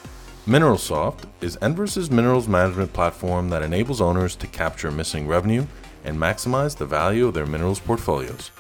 MineralSoft 0.49 1.21
is 1.41 1.57
Enverus's 1.59 2.11
minerals 2.11 2.49
management 2.49 2.93
platform 2.93 3.49
that 3.51 3.63
enables 3.63 4.01
owners 4.01 4.35
to 4.35 4.49
capture 4.49 4.91
missing 4.91 5.29
revenue 5.29 5.65
and 6.03 6.19
maximize 6.19 6.77
the 6.77 6.85
value 6.85 7.29
of 7.29 7.35
their 7.35 7.47
minerals 7.47 7.79
portfolios. 7.79 8.51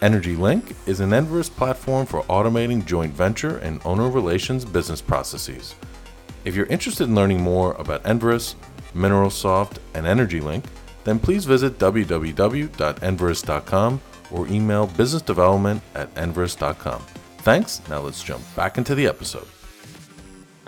Energy 0.00 0.36
Link 0.36 0.76
is 0.86 1.00
an 1.00 1.10
Enverus 1.10 1.50
platform 1.50 2.06
for 2.06 2.22
automating 2.26 2.86
joint 2.86 3.12
venture 3.12 3.58
and 3.58 3.80
owner 3.84 4.08
relations 4.08 4.64
business 4.64 5.00
processes. 5.00 5.74
If 6.44 6.54
you're 6.54 6.66
interested 6.66 7.08
in 7.08 7.16
learning 7.16 7.42
more 7.42 7.72
about 7.72 8.04
Enverus, 8.04 8.54
MineralSoft, 8.94 9.78
and 9.94 10.06
Energy 10.06 10.40
Link, 10.40 10.62
then 11.08 11.18
please 11.18 11.44
visit 11.44 11.78
www.enverus.com 11.78 14.00
or 14.30 14.46
email 14.48 14.86
businessdevelopment 14.88 15.80
at 15.94 16.14
enverus.com. 16.14 17.02
Thanks. 17.38 17.80
Now 17.88 18.00
let's 18.00 18.22
jump 18.22 18.42
back 18.54 18.78
into 18.78 18.94
the 18.94 19.06
episode. 19.06 19.46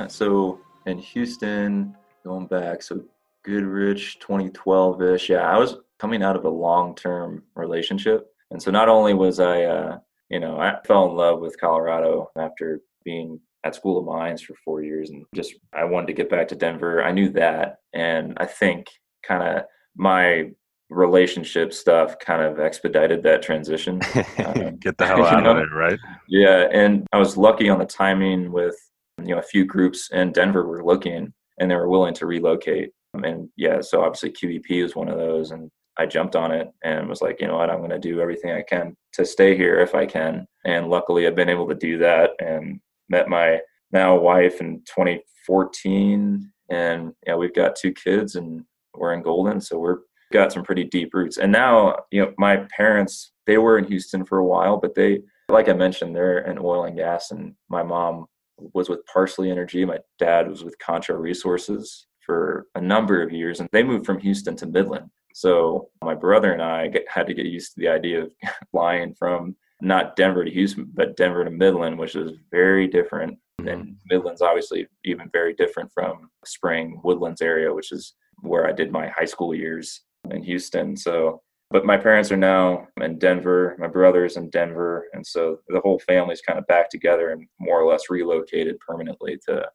So 0.09 0.61
in 0.87 0.99
Houston, 0.99 1.94
going 2.25 2.47
back, 2.47 2.82
so 2.82 3.02
Goodrich 3.42 4.18
2012 4.20 5.02
ish. 5.02 5.28
Yeah, 5.28 5.50
I 5.50 5.59
was 5.59 5.76
coming 5.99 6.23
out 6.23 6.37
of 6.37 6.44
a 6.44 6.50
long 6.50 6.94
term 6.94 7.42
relationship. 7.54 8.26
And 8.50 8.62
so 8.62 8.70
not 8.70 8.88
only 8.88 9.14
was 9.14 9.40
I, 9.40 9.64
uh, 9.64 9.99
you 10.28 10.40
know, 10.40 10.59
I 10.59 10.78
fell 10.87 11.11
in 11.11 11.16
love 11.16 11.40
with 11.40 11.61
Colorado 11.61 12.30
after 12.37 12.80
being 13.04 13.40
at 13.64 13.75
School 13.75 13.99
of 13.99 14.06
Mines 14.06 14.42
for 14.42 14.54
four 14.64 14.82
years 14.82 15.11
and 15.11 15.25
just 15.35 15.54
I 15.73 15.85
wanted 15.85 16.06
to 16.09 16.12
get 16.14 16.30
back 16.30 16.49
to 16.49 16.54
Denver. 16.54 17.04
I 17.04 17.12
knew 17.12 17.28
that. 17.30 17.78
And 17.92 18.35
I 18.38 18.47
think 18.47 18.88
kind 19.23 19.42
of 19.42 19.64
my 20.00 20.50
relationship 20.88 21.73
stuff 21.75 22.19
kind 22.19 22.42
of 22.42 22.59
expedited 22.59 23.23
that 23.23 23.42
transition. 23.42 24.00
Um, 24.45 24.76
Get 24.76 24.97
the 24.97 25.07
hell 25.07 25.25
out 25.25 25.42
know? 25.45 25.50
of 25.52 25.59
it, 25.59 25.73
right? 25.75 25.99
Yeah, 26.26 26.66
and 26.73 27.07
I 27.12 27.19
was 27.19 27.37
lucky 27.37 27.69
on 27.69 27.78
the 27.78 27.85
timing 27.85 28.50
with 28.50 28.75
you 29.19 29.35
know 29.35 29.38
a 29.38 29.42
few 29.42 29.66
groups 29.66 30.09
in 30.12 30.33
Denver 30.33 30.66
were 30.66 30.83
looking 30.83 31.33
and 31.59 31.71
they 31.71 31.76
were 31.76 31.90
willing 31.90 32.14
to 32.14 32.26
relocate. 32.26 32.90
Um, 33.14 33.25
And 33.25 33.49
yeah, 33.57 33.83
so 33.83 34.02
obviously 34.02 34.30
QEP 34.30 34.83
was 34.83 34.97
one 34.97 35.09
of 35.09 35.19
those, 35.19 35.50
and 35.50 35.71
I 35.99 36.07
jumped 36.07 36.35
on 36.35 36.50
it 36.50 36.69
and 36.83 37.07
was 37.07 37.21
like, 37.21 37.40
you 37.40 37.49
know 37.49 37.59
what, 37.59 37.69
I'm 37.69 37.78
going 37.78 37.90
to 37.90 37.99
do 37.99 38.21
everything 38.23 38.52
I 38.52 38.62
can 38.62 38.95
to 39.12 39.26
stay 39.26 39.54
here 39.54 39.78
if 39.80 39.95
I 39.95 40.07
can. 40.07 40.47
And 40.64 40.88
luckily, 40.88 41.26
I've 41.26 41.37
been 41.37 41.50
able 41.50 41.69
to 41.69 41.75
do 41.75 41.99
that 41.99 42.30
and 42.40 42.80
met 43.11 43.28
my 43.28 43.61
now 43.92 44.16
wife 44.19 44.61
in 44.62 44.83
2014, 44.87 46.50
and 46.71 47.12
yeah, 47.26 47.35
we've 47.35 47.54
got 47.54 47.76
two 47.76 47.92
kids 47.92 48.37
and 48.37 48.64
we're 48.94 49.14
in 49.14 49.23
Golden, 49.23 49.61
so 49.61 49.78
we're 49.78 49.99
got 50.32 50.52
some 50.52 50.62
pretty 50.62 50.85
deep 50.85 51.12
roots. 51.12 51.38
And 51.38 51.50
now, 51.50 51.97
you 52.11 52.23
know, 52.23 52.32
my 52.38 52.64
parents 52.76 53.32
they 53.47 53.59
were 53.59 53.78
in 53.78 53.85
Houston 53.85 54.25
for 54.25 54.38
a 54.38 54.47
while, 54.47 54.76
but 54.76 54.94
they 54.94 55.20
like 55.49 55.68
I 55.68 55.73
mentioned, 55.73 56.14
they're 56.14 56.38
in 56.38 56.59
oil 56.59 56.85
and 56.85 56.97
gas, 56.97 57.32
and 57.32 57.54
my 57.68 57.82
mom 57.82 58.26
was 58.75 58.88
with 58.88 59.04
Parsley 59.06 59.50
Energy. 59.50 59.85
My 59.85 59.99
dad 60.18 60.49
was 60.49 60.62
with 60.62 60.78
Contra 60.78 61.16
Resources 61.16 62.06
for 62.25 62.66
a 62.75 62.80
number 62.80 63.23
of 63.23 63.32
years, 63.32 63.61
and 63.61 63.68
they 63.73 63.82
moved 63.82 64.06
from 64.06 64.20
Houston 64.20 64.54
to 64.56 64.66
Midland. 64.66 65.11
So 65.35 65.88
my 66.04 66.14
brother 66.14 66.52
and 66.52 66.62
I 66.62 66.88
get, 66.88 67.04
had 67.09 67.26
to 67.26 67.35
get 67.35 67.47
used 67.47 67.75
to 67.75 67.80
the 67.80 67.88
idea 67.88 68.23
of 68.23 68.32
flying 68.70 69.14
from 69.14 69.56
not 69.80 70.16
Denver 70.16 70.44
to 70.44 70.50
Houston, 70.50 70.90
but 70.94 71.16
Denver 71.16 71.44
to 71.44 71.50
Midland, 71.50 71.99
which 71.99 72.14
is 72.14 72.32
very 72.50 72.87
different. 72.87 73.38
Mm-hmm. 73.61 73.68
And 73.68 73.97
Midland's 74.06 74.42
obviously 74.42 74.87
even 75.04 75.30
very 75.32 75.54
different 75.54 75.90
from 75.92 76.30
Spring 76.44 77.00
Woodlands 77.02 77.40
area, 77.40 77.73
which 77.73 77.92
is 77.92 78.14
where 78.42 78.66
I 78.66 78.73
did 78.73 78.92
my 78.92 79.09
high 79.09 79.25
school 79.25 79.54
years 79.54 80.02
in 80.30 80.42
Houston. 80.42 80.97
So 80.97 81.42
but 81.70 81.87
my 81.87 81.97
parents 81.97 82.32
are 82.32 82.37
now 82.37 82.88
in 83.00 83.18
Denver. 83.18 83.76
My 83.78 83.87
brother's 83.87 84.37
in 84.37 84.50
Denver, 84.50 85.06
and 85.12 85.25
so 85.25 85.61
the 85.68 85.80
whole 85.80 86.00
family's 86.00 86.40
kind 86.40 86.59
of 86.59 86.66
back 86.66 86.90
together 86.90 87.30
and 87.30 87.47
more 87.61 87.80
or 87.80 87.90
less 87.90 88.11
relocated 88.11 88.78
permanently 88.80 89.38
to 89.49 89.66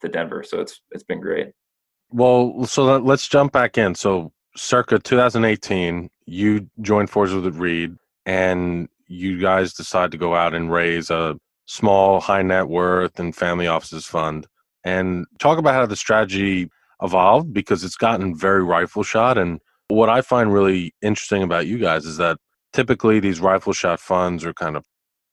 to 0.00 0.08
Denver. 0.08 0.42
So 0.42 0.60
it's 0.60 0.80
it's 0.92 1.04
been 1.04 1.20
great. 1.20 1.52
Well, 2.10 2.64
so 2.64 2.84
let- 2.84 3.04
let's 3.04 3.26
jump 3.28 3.52
back 3.52 3.78
in. 3.78 3.94
So, 3.94 4.32
circa 4.56 4.98
2018, 4.98 6.10
you 6.26 6.68
joined 6.82 7.08
forces 7.08 7.42
with 7.42 7.56
Reed, 7.56 7.96
and 8.26 8.88
you 9.06 9.38
guys 9.38 9.72
decide 9.72 10.10
to 10.12 10.18
go 10.18 10.34
out 10.34 10.54
and 10.54 10.70
raise 10.70 11.10
a 11.10 11.38
small, 11.66 12.20
high 12.20 12.42
net 12.42 12.68
worth 12.68 13.18
and 13.18 13.34
family 13.34 13.66
offices 13.66 14.06
fund. 14.06 14.46
And 14.84 15.26
talk 15.38 15.58
about 15.58 15.74
how 15.74 15.86
the 15.86 15.96
strategy 15.96 16.70
evolved 17.02 17.52
because 17.52 17.84
it's 17.84 17.96
gotten 17.96 18.36
very 18.36 18.62
rifle 18.62 19.02
shot. 19.02 19.38
And 19.38 19.60
what 19.88 20.08
I 20.08 20.20
find 20.20 20.52
really 20.52 20.94
interesting 21.02 21.42
about 21.42 21.66
you 21.66 21.78
guys 21.78 22.04
is 22.04 22.16
that 22.18 22.38
typically 22.72 23.20
these 23.20 23.40
rifle 23.40 23.72
shot 23.72 24.00
funds 24.00 24.44
are 24.44 24.54
kind 24.54 24.76
of 24.76 24.84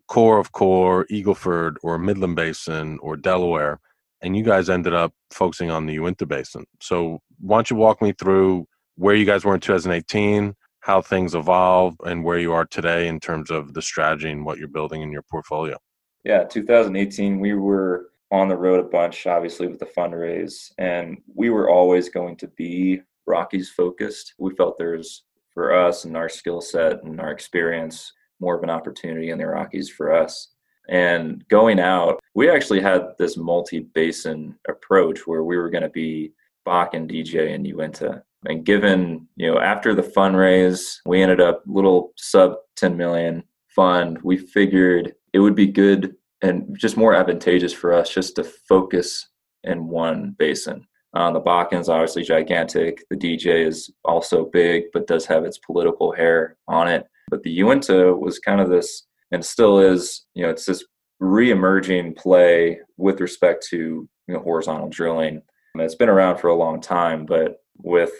core 0.08 0.40
of 0.40 0.52
core, 0.52 1.06
Eagleford 1.12 1.76
or 1.84 1.98
Midland 1.98 2.36
Basin 2.36 2.98
or 3.02 3.16
Delaware 3.16 3.80
and 4.22 4.36
you 4.36 4.44
guys 4.44 4.70
ended 4.70 4.94
up 4.94 5.14
focusing 5.32 5.70
on 5.70 5.86
the 5.86 5.94
Uinta 5.94 6.26
Basin. 6.26 6.66
So 6.82 7.20
why 7.40 7.58
don't 7.58 7.70
you 7.70 7.76
walk 7.76 8.02
me 8.02 8.14
through 8.14 8.66
where 8.96 9.16
you 9.16 9.26
guys 9.26 9.46
were 9.46 9.54
in 9.54 9.62
2018, 9.62 10.54
how 10.82 11.02
things 11.02 11.36
evolved, 11.36 11.98
and 12.06 12.24
where 12.24 12.40
you 12.40 12.52
are 12.52 12.66
today 12.66 13.08
in 13.08 13.20
terms 13.20 13.50
of 13.50 13.74
the 13.74 13.82
strategy 13.82 14.30
and 14.30 14.46
what 14.46 14.58
you're 14.58 14.68
building 14.68 15.02
in 15.02 15.12
your 15.12 15.24
portfolio? 15.24 15.78
Yeah, 16.26 16.44
2018, 16.44 17.40
we 17.40 17.54
were 17.54 18.09
on 18.32 18.48
the 18.48 18.58
road 18.58 18.80
a 18.80 18.84
bunch, 18.84 19.26
obviously 19.28 19.68
with 19.68 19.80
the 19.80 19.86
fundraise, 19.86 20.72
and 20.78 21.18
we 21.34 21.50
were 21.50 21.70
always 21.70 22.10
going 22.10 22.36
to 22.38 22.48
be 22.50 23.02
Rockies 23.26 23.70
focused. 23.70 24.34
We 24.38 24.56
felt 24.56 24.78
there's 24.78 25.24
for 25.54 25.74
us 25.74 26.06
and 26.06 26.16
our 26.16 26.30
skill 26.30 26.62
set 26.62 27.04
and 27.04 27.20
our 27.20 27.32
experience 27.32 28.14
more 28.40 28.56
of 28.56 28.64
an 28.64 28.70
opportunity 28.70 29.30
in 29.32 29.38
the 29.38 29.48
Rockies 29.48 29.90
for 29.90 30.14
us. 30.14 30.50
And 30.90 31.48
going 31.50 31.80
out, 31.80 32.20
we 32.34 32.50
actually 32.50 32.82
had 32.82 33.04
this 33.20 33.38
multi-basin 33.38 34.56
approach 34.68 35.28
where 35.28 35.44
we 35.44 35.58
were 35.58 35.70
going 35.70 35.84
to 35.84 35.90
be 35.90 36.34
Bakken 36.68 36.94
and 36.94 37.10
DJ, 37.10 37.54
and 37.54 37.66
Uinta. 37.66 38.24
And 38.46 38.64
given, 38.64 39.28
you 39.36 39.52
know, 39.52 39.60
after 39.60 39.94
the 39.94 40.02
fundraise, 40.04 40.98
we 41.06 41.22
ended 41.22 41.42
up 41.42 41.64
little 41.66 42.14
sub 42.16 42.56
10 42.76 42.96
million 42.96 43.44
fund. 43.68 44.20
We 44.24 44.38
figured 44.38 45.14
it 45.34 45.40
would 45.40 45.56
be 45.56 45.68
good 45.68 46.16
and 46.42 46.78
just 46.78 46.98
more 46.98 47.16
advantageous 47.16 47.74
for 47.74 47.94
us 47.94 48.10
just 48.10 48.36
to 48.36 48.44
focus 48.44 49.30
in 49.64 49.88
one 49.88 50.36
basin. 50.38 50.86
Uh, 51.16 51.32
the 51.32 51.42
Bakken 51.42 51.80
is 51.80 51.90
obviously 51.90 52.24
gigantic. 52.24 53.04
The 53.10 53.16
DJ 53.16 53.66
is 53.66 53.92
also 54.06 54.46
big, 54.46 54.84
but 54.94 55.08
does 55.08 55.26
have 55.26 55.44
its 55.44 55.58
political 55.58 56.12
hair 56.12 56.58
on 56.68 56.88
it. 56.88 57.08
But 57.30 57.44
the 57.44 57.52
Uinta 57.52 58.14
was 58.14 58.40
kind 58.40 58.62
of 58.62 58.70
this, 58.70 59.08
and 59.32 59.44
still 59.44 59.80
is, 59.80 60.26
you 60.36 60.44
know, 60.44 60.50
it's 60.50 60.66
this 60.66 60.86
re-emerging 61.20 62.14
play 62.14 62.80
with 62.98 63.22
respect 63.22 63.66
to 63.70 64.08
you 64.28 64.34
know, 64.34 64.40
horizontal 64.40 64.90
drilling. 64.90 65.42
And 65.74 65.84
it's 65.84 65.96
been 65.96 66.10
around 66.10 66.38
for 66.38 66.50
a 66.50 66.56
long 66.56 66.80
time, 66.80 67.26
but 67.26 67.58
with 67.78 68.12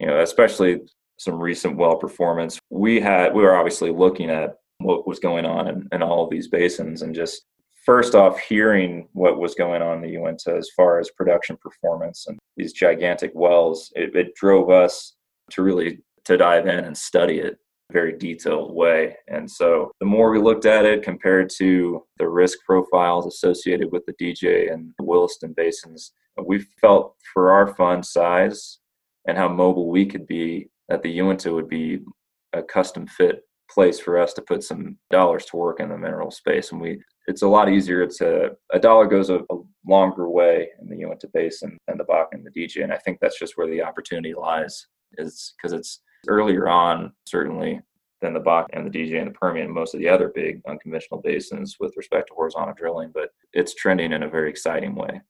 you 0.00 0.06
know, 0.06 0.20
especially 0.20 0.80
some 1.18 1.38
recent 1.38 1.76
well 1.76 1.96
performance, 1.96 2.58
we 2.70 3.00
had 3.00 3.32
we 3.34 3.42
were 3.42 3.56
obviously 3.56 3.90
looking 3.90 4.30
at 4.30 4.56
what 4.78 5.06
was 5.06 5.20
going 5.20 5.44
on 5.44 5.68
in, 5.68 5.88
in 5.92 6.02
all 6.02 6.24
of 6.24 6.30
these 6.30 6.48
basins 6.48 7.02
and 7.02 7.14
just 7.14 7.44
first 7.84 8.14
off 8.14 8.38
hearing 8.38 9.08
what 9.12 9.38
was 9.38 9.54
going 9.54 9.82
on 9.82 9.96
in 9.96 10.02
the 10.02 10.10
Uinta 10.10 10.54
as 10.56 10.70
far 10.76 10.98
as 10.98 11.10
production 11.10 11.56
performance 11.56 12.26
and 12.26 12.38
these 12.56 12.72
gigantic 12.72 13.32
wells, 13.34 13.92
it, 13.94 14.14
it 14.14 14.34
drove 14.34 14.70
us 14.70 15.14
to 15.50 15.62
really 15.62 15.98
to 16.24 16.36
dive 16.36 16.66
in 16.66 16.84
and 16.84 16.96
study 16.96 17.38
it 17.38 17.58
very 17.92 18.16
detailed 18.16 18.74
way. 18.74 19.14
And 19.28 19.48
so 19.48 19.92
the 20.00 20.06
more 20.06 20.30
we 20.30 20.38
looked 20.38 20.64
at 20.64 20.86
it 20.86 21.02
compared 21.02 21.50
to 21.58 22.02
the 22.18 22.28
risk 22.28 22.58
profiles 22.64 23.26
associated 23.26 23.92
with 23.92 24.04
the 24.06 24.14
DJ 24.14 24.72
and 24.72 24.92
the 24.98 25.04
Williston 25.04 25.52
basins, 25.52 26.12
we 26.44 26.60
felt 26.80 27.14
for 27.34 27.52
our 27.52 27.74
fund 27.74 28.04
size 28.04 28.78
and 29.28 29.36
how 29.36 29.48
mobile 29.48 29.90
we 29.90 30.06
could 30.06 30.26
be 30.26 30.68
that 30.88 31.02
the 31.02 31.10
Uinta 31.10 31.52
would 31.52 31.68
be 31.68 32.00
a 32.54 32.62
custom 32.62 33.06
fit 33.06 33.42
place 33.70 34.00
for 34.00 34.18
us 34.18 34.32
to 34.34 34.42
put 34.42 34.62
some 34.62 34.96
dollars 35.10 35.44
to 35.46 35.56
work 35.56 35.80
in 35.80 35.88
the 35.88 35.96
mineral 35.96 36.30
space 36.30 36.72
and 36.72 36.80
we 36.80 37.00
it's 37.26 37.42
a 37.42 37.48
lot 37.48 37.68
easier 37.68 38.06
to 38.06 38.56
a 38.72 38.78
dollar 38.78 39.06
goes 39.06 39.30
a, 39.30 39.38
a 39.50 39.56
longer 39.86 40.28
way 40.28 40.68
in 40.80 40.88
the 40.88 40.96
Uinta 40.96 41.28
basin 41.32 41.78
than 41.86 41.98
the 41.98 42.04
Bakken 42.04 42.34
and 42.34 42.46
the 42.46 42.50
DJ 42.50 42.82
and 42.82 42.92
I 42.92 42.98
think 42.98 43.18
that's 43.20 43.38
just 43.38 43.56
where 43.56 43.68
the 43.68 43.82
opportunity 43.82 44.34
lies 44.34 44.86
is 45.18 45.54
because 45.56 45.72
it's 45.72 46.00
earlier 46.28 46.68
on, 46.68 47.12
certainly, 47.26 47.80
than 48.20 48.34
the 48.34 48.40
Bakken 48.40 48.68
and 48.72 48.92
the 48.92 48.98
DJ 48.98 49.20
and 49.20 49.28
the 49.28 49.38
Permian, 49.38 49.66
and 49.66 49.74
most 49.74 49.94
of 49.94 50.00
the 50.00 50.08
other 50.08 50.28
big 50.28 50.60
unconventional 50.68 51.20
basins 51.20 51.76
with 51.80 51.92
respect 51.96 52.28
to 52.28 52.34
horizontal 52.34 52.74
drilling, 52.74 53.10
but 53.12 53.30
it's 53.52 53.74
trending 53.74 54.12
in 54.12 54.22
a 54.22 54.28
very 54.28 54.48
exciting 54.48 54.94
way. 54.94 55.20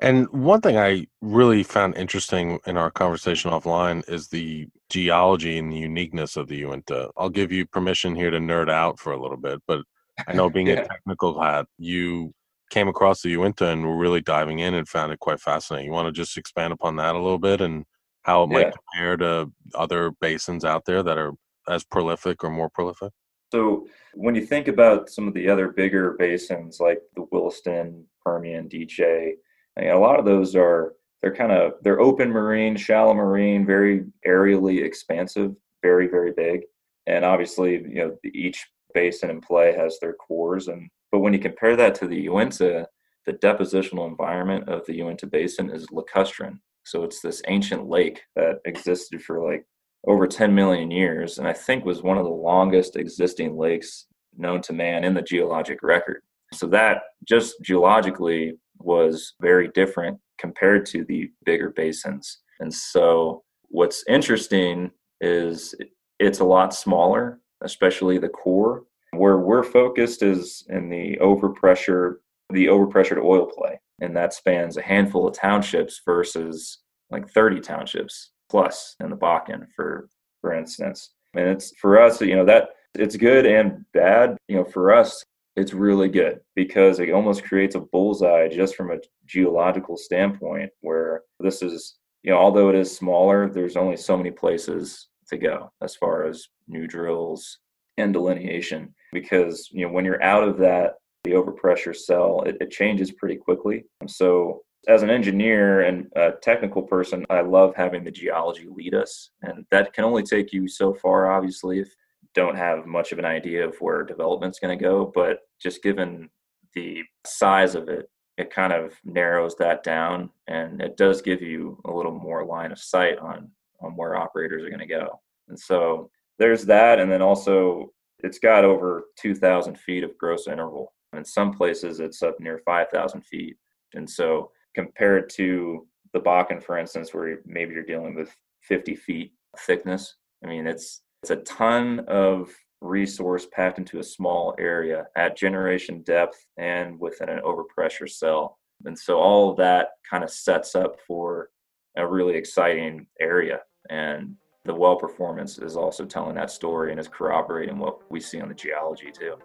And 0.00 0.28
one 0.28 0.60
thing 0.60 0.78
I 0.78 1.08
really 1.20 1.64
found 1.64 1.96
interesting 1.96 2.60
in 2.66 2.76
our 2.76 2.90
conversation 2.90 3.50
offline 3.50 4.08
is 4.08 4.28
the 4.28 4.68
geology 4.88 5.58
and 5.58 5.72
the 5.72 5.76
uniqueness 5.76 6.36
of 6.36 6.46
the 6.46 6.56
Uinta. 6.58 7.10
I'll 7.16 7.28
give 7.28 7.50
you 7.50 7.66
permission 7.66 8.14
here 8.14 8.30
to 8.30 8.38
nerd 8.38 8.70
out 8.70 9.00
for 9.00 9.12
a 9.12 9.20
little 9.20 9.36
bit, 9.36 9.60
but 9.66 9.80
I 10.26 10.32
know 10.32 10.50
being 10.50 10.68
Yeah. 10.68 10.80
a 10.80 10.88
technical 10.88 11.40
hat, 11.40 11.66
you 11.78 12.32
came 12.70 12.88
across 12.88 13.22
the 13.22 13.30
Uinta 13.30 13.68
and 13.68 13.84
were 13.84 13.96
really 13.96 14.20
diving 14.20 14.58
in 14.58 14.74
and 14.74 14.88
found 14.88 15.12
it 15.12 15.20
quite 15.20 15.40
fascinating. 15.40 15.86
You 15.86 15.92
want 15.92 16.06
to 16.06 16.12
just 16.12 16.36
expand 16.36 16.72
upon 16.72 16.96
that 16.96 17.14
a 17.14 17.18
little 17.18 17.38
bit 17.38 17.60
and 17.60 17.84
how 18.22 18.42
it 18.42 18.48
might 18.48 18.66
Yeah. 18.66 18.72
compare 18.72 19.16
to 19.16 19.52
other 19.74 20.10
basins 20.20 20.64
out 20.64 20.84
there 20.84 21.02
that 21.02 21.16
are 21.16 21.32
as 21.66 21.84
prolific 21.84 22.44
or 22.44 22.50
more 22.50 22.68
prolific? 22.68 23.12
So 23.52 23.86
when 24.12 24.34
you 24.34 24.44
think 24.44 24.68
about 24.68 25.08
some 25.08 25.26
of 25.28 25.34
the 25.34 25.48
other 25.48 25.68
bigger 25.68 26.12
basins 26.18 26.80
like 26.80 27.00
the 27.16 27.26
Williston, 27.30 28.06
Permian, 28.24 28.68
DJ, 28.68 29.34
I 29.76 29.80
mean, 29.80 29.90
a 29.90 29.98
lot 29.98 30.18
of 30.18 30.26
those 30.26 30.54
are 30.54 30.94
they're 31.22 31.34
kind 31.34 31.52
of 31.52 31.72
they're 31.82 32.00
open 32.00 32.30
marine, 32.30 32.76
shallow 32.76 33.14
marine, 33.14 33.64
very 33.64 34.04
areally 34.26 34.84
expansive, 34.84 35.56
very 35.82 36.06
very 36.06 36.32
big, 36.32 36.62
and 37.06 37.24
obviously 37.24 37.72
you 37.74 37.94
know 37.94 38.18
each 38.24 38.66
basin 38.94 39.30
in 39.30 39.40
play 39.40 39.74
has 39.74 39.98
their 40.00 40.14
cores, 40.14 40.68
and 40.68 40.88
but 41.10 41.20
when 41.20 41.32
you 41.32 41.38
compare 41.38 41.76
that 41.76 41.94
to 41.96 42.06
the 42.06 42.20
Uinta, 42.22 42.86
the 43.26 43.32
depositional 43.34 44.06
environment 44.06 44.68
of 44.68 44.84
the 44.86 44.94
Uinta 44.96 45.26
Basin 45.26 45.70
is 45.70 45.86
lacustrine. 45.88 46.58
So 46.84 47.04
it's 47.04 47.20
this 47.20 47.42
ancient 47.48 47.86
lake 47.86 48.22
that 48.36 48.56
existed 48.64 49.22
for 49.22 49.44
like 49.44 49.66
over 50.06 50.26
10 50.26 50.54
million 50.54 50.90
years, 50.90 51.38
and 51.38 51.46
I 51.46 51.52
think 51.52 51.84
was 51.84 52.02
one 52.02 52.18
of 52.18 52.24
the 52.24 52.30
longest 52.30 52.96
existing 52.96 53.56
lakes 53.56 54.06
known 54.36 54.62
to 54.62 54.72
man 54.72 55.04
in 55.04 55.14
the 55.14 55.22
geologic 55.22 55.82
record. 55.82 56.22
So 56.54 56.66
that 56.68 57.02
just 57.26 57.56
geologically 57.62 58.54
was 58.78 59.34
very 59.40 59.68
different 59.68 60.18
compared 60.38 60.86
to 60.86 61.04
the 61.04 61.30
bigger 61.44 61.70
basins. 61.70 62.38
And 62.60 62.72
so 62.72 63.42
what's 63.68 64.04
interesting 64.08 64.90
is 65.20 65.74
it's 66.18 66.40
a 66.40 66.44
lot 66.44 66.74
smaller, 66.74 67.40
especially 67.62 68.18
the 68.18 68.28
core. 68.28 68.84
Where 69.12 69.38
we're 69.38 69.62
focused 69.62 70.22
is 70.22 70.66
in 70.68 70.90
the 70.90 71.18
overpressure, 71.20 72.16
the 72.50 72.66
overpressured 72.66 73.22
oil 73.22 73.46
play. 73.46 73.80
And 74.00 74.14
that 74.16 74.34
spans 74.34 74.76
a 74.76 74.82
handful 74.82 75.26
of 75.26 75.34
townships 75.34 76.00
versus 76.04 76.78
like 77.10 77.28
30 77.30 77.60
townships 77.60 78.32
plus 78.50 78.96
in 79.00 79.10
the 79.10 79.16
Bakken, 79.16 79.66
for 79.74 80.08
for 80.40 80.54
instance. 80.54 81.10
And 81.34 81.48
it's 81.48 81.72
for 81.78 82.00
us, 82.00 82.20
you 82.20 82.36
know, 82.36 82.44
that 82.44 82.70
it's 82.94 83.16
good 83.16 83.46
and 83.46 83.84
bad. 83.92 84.36
You 84.48 84.56
know, 84.56 84.64
for 84.64 84.92
us, 84.92 85.24
it's 85.56 85.74
really 85.74 86.08
good 86.08 86.40
because 86.54 87.00
it 87.00 87.10
almost 87.10 87.44
creates 87.44 87.74
a 87.74 87.80
bullseye 87.80 88.48
just 88.48 88.76
from 88.76 88.90
a 88.90 88.98
geological 89.26 89.96
standpoint 89.96 90.70
where 90.80 91.22
this 91.40 91.62
is, 91.62 91.96
you 92.22 92.30
know, 92.30 92.38
although 92.38 92.68
it 92.68 92.76
is 92.76 92.96
smaller, 92.96 93.48
there's 93.48 93.76
only 93.76 93.96
so 93.96 94.16
many 94.16 94.30
places 94.30 95.07
to 95.28 95.38
go 95.38 95.70
as 95.82 95.96
far 95.96 96.26
as 96.26 96.48
new 96.66 96.86
drills 96.86 97.58
and 97.96 98.12
delineation 98.12 98.94
because, 99.12 99.68
you 99.72 99.86
know, 99.86 99.92
when 99.92 100.04
you're 100.04 100.22
out 100.22 100.46
of 100.46 100.58
that, 100.58 100.94
the 101.24 101.32
overpressure 101.32 101.94
cell, 101.94 102.42
it, 102.46 102.56
it 102.60 102.70
changes 102.70 103.12
pretty 103.12 103.36
quickly. 103.36 103.84
So 104.06 104.62
as 104.86 105.02
an 105.02 105.10
engineer 105.10 105.82
and 105.82 106.06
a 106.16 106.32
technical 106.42 106.82
person, 106.82 107.26
I 107.28 107.40
love 107.40 107.74
having 107.76 108.04
the 108.04 108.10
geology 108.10 108.66
lead 108.70 108.94
us. 108.94 109.30
And 109.42 109.66
that 109.70 109.92
can 109.92 110.04
only 110.04 110.22
take 110.22 110.52
you 110.52 110.68
so 110.68 110.94
far, 110.94 111.30
obviously, 111.30 111.80
if 111.80 111.94
don't 112.34 112.56
have 112.56 112.86
much 112.86 113.10
of 113.10 113.18
an 113.18 113.24
idea 113.24 113.66
of 113.66 113.76
where 113.80 114.04
development's 114.04 114.60
going 114.60 114.76
to 114.78 114.82
go. 114.82 115.10
But 115.12 115.40
just 115.60 115.82
given 115.82 116.30
the 116.74 117.02
size 117.26 117.74
of 117.74 117.88
it, 117.88 118.08
it 118.36 118.54
kind 118.54 118.72
of 118.72 118.94
narrows 119.04 119.56
that 119.56 119.82
down 119.82 120.30
and 120.46 120.80
it 120.80 120.96
does 120.96 121.20
give 121.20 121.42
you 121.42 121.80
a 121.84 121.90
little 121.90 122.14
more 122.14 122.44
line 122.44 122.70
of 122.70 122.78
sight 122.78 123.18
on 123.18 123.50
on 123.80 123.96
where 123.96 124.16
operators 124.16 124.64
are 124.64 124.70
going 124.70 124.80
to 124.80 124.86
go. 124.86 125.20
And 125.48 125.58
so 125.58 126.10
there's 126.38 126.64
that. 126.66 126.98
And 127.00 127.10
then 127.10 127.22
also 127.22 127.92
it's 128.20 128.38
got 128.38 128.64
over 128.64 129.04
2,000 129.20 129.78
feet 129.78 130.04
of 130.04 130.16
gross 130.18 130.48
interval. 130.48 130.92
In 131.16 131.24
some 131.24 131.52
places, 131.52 132.00
it's 132.00 132.22
up 132.22 132.38
near 132.40 132.60
5,000 132.64 133.22
feet. 133.22 133.56
And 133.94 134.08
so 134.08 134.50
compared 134.74 135.30
to 135.30 135.86
the 136.12 136.20
Bakken, 136.20 136.62
for 136.62 136.78
instance, 136.78 137.14
where 137.14 137.38
maybe 137.46 137.74
you're 137.74 137.84
dealing 137.84 138.14
with 138.14 138.34
50 138.62 138.96
feet 138.96 139.32
thickness, 139.60 140.16
I 140.44 140.48
mean, 140.48 140.66
it's 140.66 141.02
it's 141.22 141.30
a 141.30 141.36
ton 141.36 142.00
of 142.06 142.50
resource 142.80 143.46
packed 143.52 143.78
into 143.78 143.98
a 143.98 144.04
small 144.04 144.54
area 144.58 145.06
at 145.16 145.36
generation 145.36 146.02
depth 146.02 146.46
and 146.58 146.98
within 147.00 147.28
an 147.28 147.40
overpressure 147.40 148.08
cell. 148.08 148.58
And 148.84 148.96
so 148.96 149.18
all 149.18 149.50
of 149.50 149.56
that 149.56 149.88
kind 150.08 150.22
of 150.22 150.30
sets 150.30 150.76
up 150.76 150.96
for 151.06 151.48
a 151.96 152.06
really 152.06 152.36
exciting 152.36 153.08
area. 153.20 153.60
And 153.88 154.36
the 154.64 154.74
well 154.74 154.96
performance 154.96 155.58
is 155.58 155.76
also 155.76 156.04
telling 156.04 156.34
that 156.34 156.50
story 156.50 156.90
and 156.90 157.00
is 157.00 157.08
corroborating 157.08 157.78
what 157.78 157.98
we 158.10 158.20
see 158.20 158.40
on 158.40 158.48
the 158.48 158.54
geology 158.54 159.10
too. 159.10 159.36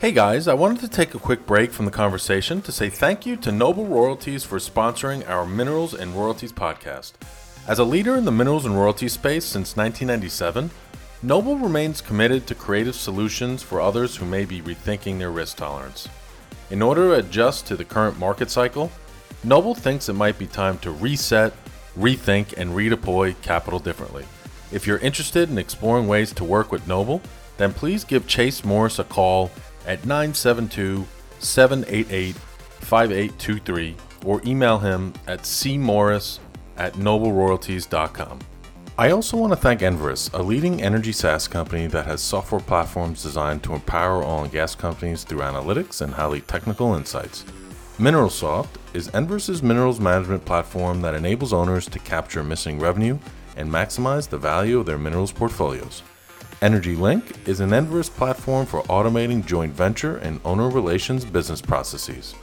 Hey 0.00 0.12
guys, 0.12 0.48
I 0.48 0.54
wanted 0.54 0.80
to 0.80 0.88
take 0.88 1.14
a 1.14 1.18
quick 1.18 1.46
break 1.46 1.70
from 1.70 1.84
the 1.84 1.90
conversation 1.90 2.60
to 2.62 2.72
say 2.72 2.90
thank 2.90 3.24
you 3.24 3.36
to 3.36 3.52
Noble 3.52 3.86
Royalties 3.86 4.44
for 4.44 4.58
sponsoring 4.58 5.26
our 5.28 5.46
Minerals 5.46 5.94
and 5.94 6.14
Royalties 6.14 6.52
podcast. 6.52 7.12
As 7.66 7.78
a 7.78 7.84
leader 7.84 8.14
in 8.16 8.26
the 8.26 8.32
minerals 8.32 8.66
and 8.66 8.76
royalties 8.76 9.14
space 9.14 9.46
since 9.46 9.74
1997, 9.74 10.70
Noble 11.22 11.56
remains 11.56 12.02
committed 12.02 12.46
to 12.46 12.54
creative 12.54 12.94
solutions 12.94 13.62
for 13.62 13.80
others 13.80 14.16
who 14.16 14.26
may 14.26 14.44
be 14.44 14.60
rethinking 14.60 15.18
their 15.18 15.30
risk 15.30 15.56
tolerance. 15.56 16.06
In 16.70 16.82
order 16.82 17.08
to 17.08 17.14
adjust 17.14 17.66
to 17.68 17.76
the 17.76 17.84
current 17.84 18.18
market 18.18 18.50
cycle, 18.50 18.92
Noble 19.44 19.74
thinks 19.74 20.10
it 20.10 20.12
might 20.12 20.38
be 20.38 20.46
time 20.46 20.76
to 20.80 20.90
reset, 20.90 21.54
rethink, 21.96 22.54
and 22.56 22.70
redeploy 22.70 23.40
capital 23.42 23.78
differently. 23.78 24.24
If 24.72 24.86
you're 24.86 24.98
interested 24.98 25.50
in 25.50 25.58
exploring 25.58 26.08
ways 26.08 26.32
to 26.32 26.44
work 26.44 26.72
with 26.72 26.88
Noble, 26.88 27.20
then 27.56 27.72
please 27.72 28.04
give 28.04 28.26
Chase 28.26 28.64
Morris 28.64 28.98
a 28.98 29.04
call 29.04 29.50
at 29.86 30.04
972 30.04 31.06
788 31.38 32.34
5823 32.34 33.96
or 34.24 34.40
email 34.44 34.78
him 34.78 35.12
at 35.26 35.40
cmorris 35.40 36.38
at 36.76 36.94
nobleroyalties.com. 36.94 38.40
I 38.96 39.10
also 39.10 39.36
want 39.36 39.52
to 39.52 39.56
thank 39.56 39.80
Enverus, 39.80 40.32
a 40.32 40.42
leading 40.42 40.80
energy 40.80 41.12
SaaS 41.12 41.48
company 41.48 41.88
that 41.88 42.06
has 42.06 42.22
software 42.22 42.60
platforms 42.60 43.22
designed 43.22 43.64
to 43.64 43.74
empower 43.74 44.22
oil 44.22 44.44
and 44.44 44.52
gas 44.52 44.76
companies 44.76 45.24
through 45.24 45.40
analytics 45.40 46.00
and 46.00 46.14
highly 46.14 46.40
technical 46.42 46.94
insights. 46.94 47.44
MineralSoft 47.98 48.68
is 48.92 49.08
Enverus's 49.10 49.62
minerals 49.62 50.00
management 50.00 50.44
platform 50.44 51.00
that 51.02 51.14
enables 51.14 51.52
owners 51.52 51.86
to 51.86 52.00
capture 52.00 52.42
missing 52.42 52.80
revenue 52.80 53.16
and 53.56 53.70
maximize 53.70 54.28
the 54.28 54.36
value 54.36 54.80
of 54.80 54.86
their 54.86 54.98
minerals 54.98 55.30
portfolios. 55.30 56.02
Energy 56.60 56.96
Link 56.96 57.36
is 57.46 57.60
an 57.60 57.70
Enverus 57.70 58.10
platform 58.10 58.66
for 58.66 58.82
automating 58.84 59.46
joint 59.46 59.72
venture 59.72 60.16
and 60.16 60.40
owner 60.44 60.68
relations 60.68 61.24
business 61.24 61.60
processes. 61.60 62.34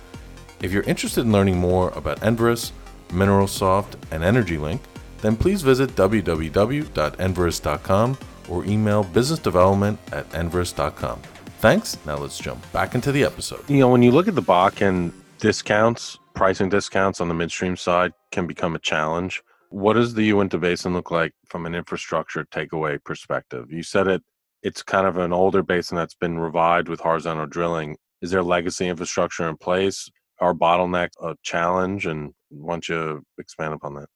If 0.62 0.72
you're 0.72 0.84
interested 0.84 1.26
in 1.26 1.34
learning 1.34 1.58
more 1.58 1.90
about 1.98 2.22
Enverus, 2.22 2.72
MineralSoft, 3.10 3.96
and 4.12 4.24
EnergyLink, 4.24 4.80
then 5.20 5.36
please 5.36 5.64
visit 5.64 5.90
www.enverus.com 5.98 8.18
or 8.48 8.64
email 8.64 9.04
businessdevelopment 9.04 9.98
at 10.14 10.30
enverus.com. 10.30 11.22
Thanks. 11.60 11.98
Now 12.06 12.16
let's 12.18 12.40
jump 12.40 12.72
back 12.72 12.96
into 12.96 13.12
the 13.12 13.26
episode. 13.26 13.70
You 13.70 13.80
know, 13.80 13.90
when 13.90 14.02
you 14.02 14.12
look 14.12 14.30
at 14.30 14.36
the 14.36 14.42
Bakken 14.42 15.12
discounts, 15.42 16.20
pricing 16.36 16.70
discounts 16.70 17.20
on 17.20 17.28
the 17.28 17.34
midstream 17.34 17.76
side 17.76 18.14
can 18.32 18.46
become 18.46 18.76
a 18.76 18.80
challenge. 18.80 19.42
What 19.70 19.94
does 19.94 20.14
the 20.14 20.24
Uinta 20.24 20.60
Basin 20.60 20.94
look 20.94 21.10
like 21.10 21.34
from 21.48 21.66
an 21.66 21.74
infrastructure 21.74 22.46
takeaway 22.46 23.04
perspective? 23.04 23.72
You 23.72 23.84
said 23.84 24.08
it 24.08 24.22
it's 24.64 24.84
kind 24.84 25.08
of 25.08 25.18
an 25.18 25.34
older 25.34 25.64
basin 25.64 25.98
that's 25.98 26.14
been 26.14 26.38
revived 26.38 26.88
with 26.88 27.00
horizontal 27.00 27.48
drilling. 27.48 27.98
Is 28.22 28.30
there 28.30 28.44
legacy 28.44 28.88
infrastructure 28.88 29.50
in 29.50 29.58
place? 29.58 30.08
Are 30.40 30.54
bottlenecks 30.54 31.10
a 31.20 31.36
challenge? 31.42 32.06
And 32.06 32.34
why 32.50 32.76
don't 32.76 32.88
you 32.88 33.24
expand 33.40 33.74
upon 33.74 33.96
that? 33.96 34.10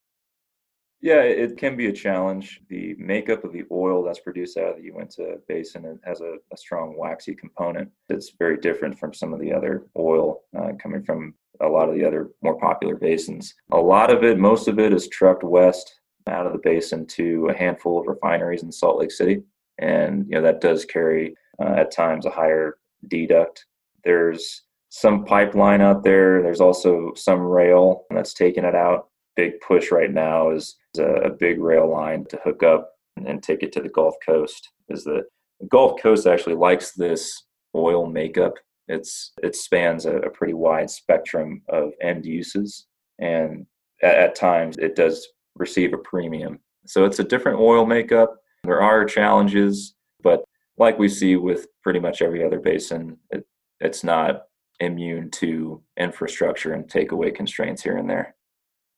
Yeah, 1.02 1.20
it 1.20 1.58
can 1.58 1.76
be 1.76 1.86
a 1.86 1.92
challenge. 1.92 2.62
The 2.68 2.94
makeup 2.98 3.44
of 3.44 3.52
the 3.52 3.64
oil 3.70 4.02
that's 4.02 4.18
produced 4.18 4.56
out 4.56 4.70
of 4.70 4.76
the 4.76 4.84
Uinta 4.84 5.36
Basin 5.46 5.98
has 6.04 6.20
a, 6.20 6.36
a 6.52 6.56
strong 6.56 6.96
waxy 6.96 7.34
component. 7.34 7.90
It's 8.08 8.32
very 8.38 8.56
different 8.56 8.98
from 8.98 9.12
some 9.12 9.34
of 9.34 9.40
the 9.40 9.52
other 9.52 9.86
oil 9.96 10.42
uh, 10.58 10.72
coming 10.82 11.02
from 11.02 11.34
a 11.60 11.68
lot 11.68 11.88
of 11.88 11.94
the 11.94 12.04
other 12.04 12.30
more 12.42 12.58
popular 12.58 12.96
basins. 12.96 13.54
A 13.72 13.78
lot 13.78 14.10
of 14.10 14.24
it, 14.24 14.38
most 14.38 14.68
of 14.68 14.78
it, 14.78 14.92
is 14.92 15.08
trucked 15.08 15.44
west 15.44 16.00
out 16.26 16.46
of 16.46 16.52
the 16.52 16.58
basin 16.58 17.06
to 17.06 17.48
a 17.48 17.56
handful 17.56 18.00
of 18.00 18.06
refineries 18.06 18.62
in 18.62 18.72
Salt 18.72 18.98
Lake 18.98 19.12
City, 19.12 19.42
and 19.78 20.26
you 20.26 20.32
know 20.32 20.42
that 20.42 20.60
does 20.60 20.84
carry 20.84 21.34
uh, 21.60 21.74
at 21.76 21.90
times 21.90 22.26
a 22.26 22.30
higher 22.30 22.78
deduct. 23.08 23.66
There's 24.02 24.62
some 24.88 25.24
pipeline 25.24 25.82
out 25.82 26.02
there. 26.02 26.42
There's 26.42 26.60
also 26.60 27.12
some 27.14 27.40
rail 27.40 28.04
that's 28.10 28.34
taking 28.34 28.64
it 28.64 28.74
out. 28.74 29.08
Big 29.36 29.60
push 29.60 29.90
right 29.90 30.12
now 30.12 30.50
is 30.50 30.76
a, 30.98 31.04
a 31.04 31.30
big 31.30 31.60
rail 31.60 31.90
line 31.90 32.24
to 32.30 32.40
hook 32.42 32.62
up 32.62 32.92
and 33.24 33.42
take 33.42 33.62
it 33.62 33.72
to 33.72 33.80
the 33.80 33.88
Gulf 33.88 34.14
Coast. 34.24 34.70
Is 34.88 35.04
that 35.04 35.24
the 35.60 35.66
Gulf 35.66 36.00
Coast 36.00 36.26
actually 36.26 36.56
likes 36.56 36.92
this 36.92 37.44
oil 37.74 38.06
makeup. 38.06 38.54
It's 38.88 39.32
it 39.42 39.56
spans 39.56 40.06
a, 40.06 40.16
a 40.18 40.30
pretty 40.30 40.54
wide 40.54 40.90
spectrum 40.90 41.62
of 41.68 41.90
end 42.00 42.24
uses, 42.24 42.86
and 43.18 43.66
at, 44.02 44.14
at 44.14 44.34
times 44.34 44.76
it 44.78 44.96
does 44.96 45.26
receive 45.56 45.92
a 45.92 45.98
premium. 45.98 46.60
So 46.86 47.04
it's 47.04 47.18
a 47.18 47.24
different 47.24 47.58
oil 47.58 47.84
makeup. 47.84 48.36
There 48.64 48.80
are 48.80 49.04
challenges, 49.04 49.94
but 50.22 50.44
like 50.78 50.98
we 50.98 51.08
see 51.08 51.36
with 51.36 51.66
pretty 51.82 51.98
much 51.98 52.22
every 52.22 52.44
other 52.44 52.60
basin, 52.60 53.16
it, 53.30 53.44
it's 53.80 54.04
not 54.04 54.42
immune 54.78 55.30
to 55.30 55.82
infrastructure 55.98 56.74
and 56.74 56.84
takeaway 56.84 57.34
constraints 57.34 57.82
here 57.82 57.96
and 57.96 58.08
there. 58.08 58.35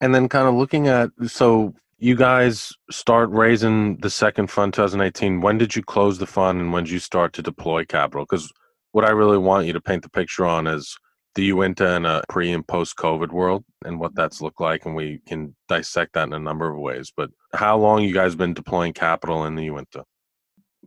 And 0.00 0.14
then 0.14 0.28
kind 0.28 0.48
of 0.48 0.54
looking 0.54 0.88
at 0.88 1.11
so 1.26 1.74
you 1.98 2.14
guys 2.14 2.72
start 2.90 3.30
raising 3.30 3.96
the 3.98 4.11
second 4.11 4.48
fund 4.48 4.72
2018 4.72 5.40
when 5.40 5.58
did 5.58 5.74
you 5.74 5.82
close 5.82 6.18
the 6.18 6.26
fund 6.26 6.61
and 6.61 6.72
when 6.72 6.84
did 6.84 6.92
you 6.92 7.00
start 7.00 7.32
to 7.32 7.42
deploy 7.42 7.84
capital? 7.84 8.24
Because 8.24 8.52
what 8.92 9.04
i 9.04 9.11
really 9.11 9.38
want 9.38 9.66
you 9.66 9.72
to 9.72 9.80
paint 9.80 10.02
the 10.02 10.11
picture 10.11 10.46
on 10.46 10.66
is 10.66 10.96
the 11.34 11.44
uinta 11.44 11.94
in 11.94 12.04
a 12.04 12.22
pre 12.28 12.52
and 12.52 12.66
post 12.66 12.96
covid 12.96 13.30
world 13.30 13.64
and 13.84 14.00
what 14.00 14.14
that's 14.14 14.40
looked 14.40 14.61
like 14.61 14.84
and 14.87 14.94
we 14.94 15.20
can 15.26 15.54
dissect 15.68 16.14
that 16.14 16.26
in 16.26 16.32
a 16.32 16.38
number 16.38 16.70
of 16.70 16.78
ways 16.78 17.12
but 17.16 17.30
how 17.54 17.76
long 17.78 18.02
you 18.02 18.12
guys 18.12 18.34
been 18.34 18.54
deploying 18.54 18.92
capital 18.92 19.44
in 19.44 19.54
the 19.54 19.64
uinta 19.64 20.04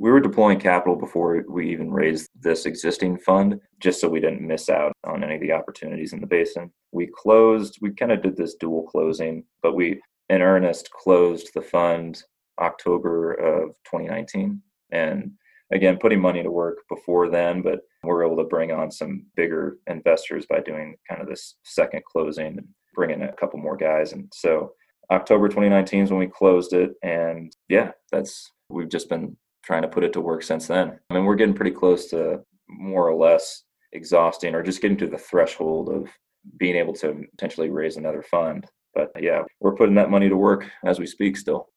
we 0.01 0.09
were 0.09 0.19
deploying 0.19 0.59
capital 0.59 0.95
before 0.95 1.43
we 1.47 1.71
even 1.71 1.91
raised 1.91 2.27
this 2.39 2.65
existing 2.65 3.17
fund 3.19 3.59
just 3.79 4.01
so 4.01 4.09
we 4.09 4.19
didn't 4.19 4.41
miss 4.41 4.69
out 4.69 4.91
on 5.05 5.23
any 5.23 5.35
of 5.35 5.41
the 5.41 5.51
opportunities 5.51 6.13
in 6.13 6.19
the 6.19 6.27
basin 6.27 6.71
we 6.91 7.07
closed 7.15 7.77
we 7.81 7.91
kind 7.91 8.11
of 8.11 8.21
did 8.21 8.35
this 8.35 8.55
dual 8.55 8.83
closing 8.83 9.43
but 9.61 9.75
we 9.75 10.01
in 10.29 10.41
earnest 10.41 10.89
closed 10.91 11.49
the 11.53 11.61
fund 11.61 12.23
October 12.61 13.33
of 13.33 13.69
2019. 13.85 14.61
And 14.91 15.31
again, 15.73 15.97
putting 15.99 16.21
money 16.21 16.43
to 16.43 16.51
work 16.51 16.77
before 16.89 17.29
then, 17.29 17.61
but 17.61 17.81
we're 18.03 18.25
able 18.25 18.37
to 18.37 18.45
bring 18.45 18.71
on 18.71 18.91
some 18.91 19.25
bigger 19.35 19.77
investors 19.87 20.45
by 20.49 20.61
doing 20.61 20.95
kind 21.09 21.21
of 21.21 21.27
this 21.27 21.55
second 21.63 22.03
closing 22.05 22.57
and 22.57 22.67
bringing 22.95 23.23
a 23.23 23.33
couple 23.33 23.59
more 23.59 23.77
guys. 23.77 24.13
And 24.13 24.31
so 24.33 24.71
October 25.11 25.47
2019 25.49 26.03
is 26.03 26.11
when 26.11 26.19
we 26.19 26.27
closed 26.27 26.73
it. 26.73 26.91
And 27.03 27.53
yeah, 27.67 27.91
that's, 28.11 28.51
we've 28.69 28.89
just 28.89 29.09
been 29.09 29.35
trying 29.63 29.81
to 29.81 29.87
put 29.87 30.03
it 30.03 30.13
to 30.13 30.21
work 30.21 30.43
since 30.43 30.67
then. 30.67 30.99
I 31.09 31.13
mean, 31.13 31.25
we're 31.25 31.35
getting 31.35 31.55
pretty 31.55 31.71
close 31.71 32.09
to 32.09 32.41
more 32.67 33.07
or 33.07 33.15
less 33.15 33.63
exhausting 33.93 34.55
or 34.55 34.63
just 34.63 34.81
getting 34.81 34.97
to 34.97 35.07
the 35.07 35.17
threshold 35.17 35.89
of 35.89 36.09
being 36.57 36.75
able 36.75 36.93
to 36.93 37.23
potentially 37.31 37.69
raise 37.69 37.97
another 37.97 38.23
fund. 38.23 38.65
But 38.93 39.11
yeah, 39.19 39.43
we're 39.59 39.75
putting 39.75 39.95
that 39.95 40.09
money 40.09 40.29
to 40.29 40.37
work 40.37 40.69
as 40.85 40.99
we 40.99 41.05
speak 41.05 41.37
still. 41.37 41.69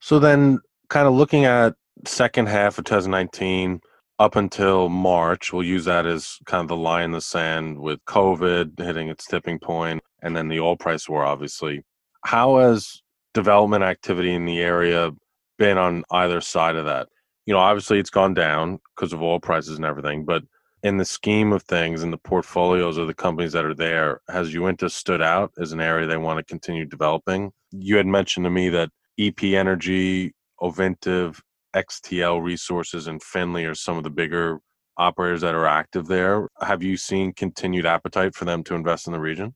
So 0.00 0.18
then, 0.18 0.58
kind 0.88 1.06
of 1.06 1.14
looking 1.14 1.44
at 1.44 1.74
second 2.06 2.48
half 2.48 2.78
of 2.78 2.84
2019 2.84 3.80
up 4.18 4.36
until 4.36 4.88
March, 4.88 5.52
we'll 5.52 5.62
use 5.64 5.84
that 5.86 6.06
as 6.06 6.38
kind 6.46 6.62
of 6.62 6.68
the 6.68 6.76
line 6.76 7.06
in 7.06 7.10
the 7.12 7.20
sand 7.20 7.78
with 7.78 7.98
COVID 8.06 8.78
hitting 8.78 9.08
its 9.08 9.26
tipping 9.26 9.58
point 9.58 10.00
and 10.22 10.36
then 10.36 10.48
the 10.48 10.60
oil 10.60 10.76
price 10.76 11.08
war, 11.08 11.24
obviously. 11.24 11.82
How 12.24 12.58
has 12.58 13.02
development 13.34 13.82
activity 13.82 14.32
in 14.32 14.44
the 14.44 14.60
area 14.60 15.10
been 15.58 15.78
on 15.78 16.04
either 16.10 16.40
side 16.40 16.76
of 16.76 16.84
that? 16.84 17.08
You 17.46 17.54
know, 17.54 17.60
obviously 17.60 17.98
it's 17.98 18.10
gone 18.10 18.34
down 18.34 18.78
because 18.94 19.12
of 19.12 19.22
oil 19.22 19.40
prices 19.40 19.76
and 19.76 19.84
everything, 19.84 20.24
but 20.24 20.44
in 20.82 20.96
the 20.96 21.04
scheme 21.04 21.52
of 21.52 21.62
things 21.62 22.02
in 22.02 22.10
the 22.10 22.18
portfolios 22.18 22.96
of 22.98 23.06
the 23.06 23.14
companies 23.14 23.52
that 23.52 23.64
are 23.64 23.74
there, 23.74 24.20
has 24.28 24.52
Uinta 24.52 24.90
stood 24.90 25.22
out 25.22 25.52
as 25.58 25.72
an 25.72 25.80
area 25.80 26.06
they 26.06 26.16
want 26.16 26.38
to 26.38 26.44
continue 26.44 26.84
developing? 26.84 27.52
You 27.70 27.96
had 27.96 28.06
mentioned 28.06 28.44
to 28.44 28.50
me 28.50 28.68
that 28.70 28.90
EP 29.18 29.42
Energy, 29.44 30.34
Ovintiv, 30.60 31.40
XCL 31.74 32.42
Resources, 32.42 33.06
and 33.06 33.22
Finley 33.22 33.64
are 33.64 33.74
some 33.74 33.96
of 33.96 34.04
the 34.04 34.10
bigger 34.10 34.58
operators 34.98 35.40
that 35.40 35.54
are 35.54 35.66
active 35.66 36.06
there. 36.06 36.48
Have 36.60 36.82
you 36.82 36.96
seen 36.96 37.32
continued 37.32 37.86
appetite 37.86 38.34
for 38.34 38.44
them 38.44 38.62
to 38.64 38.74
invest 38.74 39.06
in 39.06 39.12
the 39.12 39.20
region? 39.20 39.54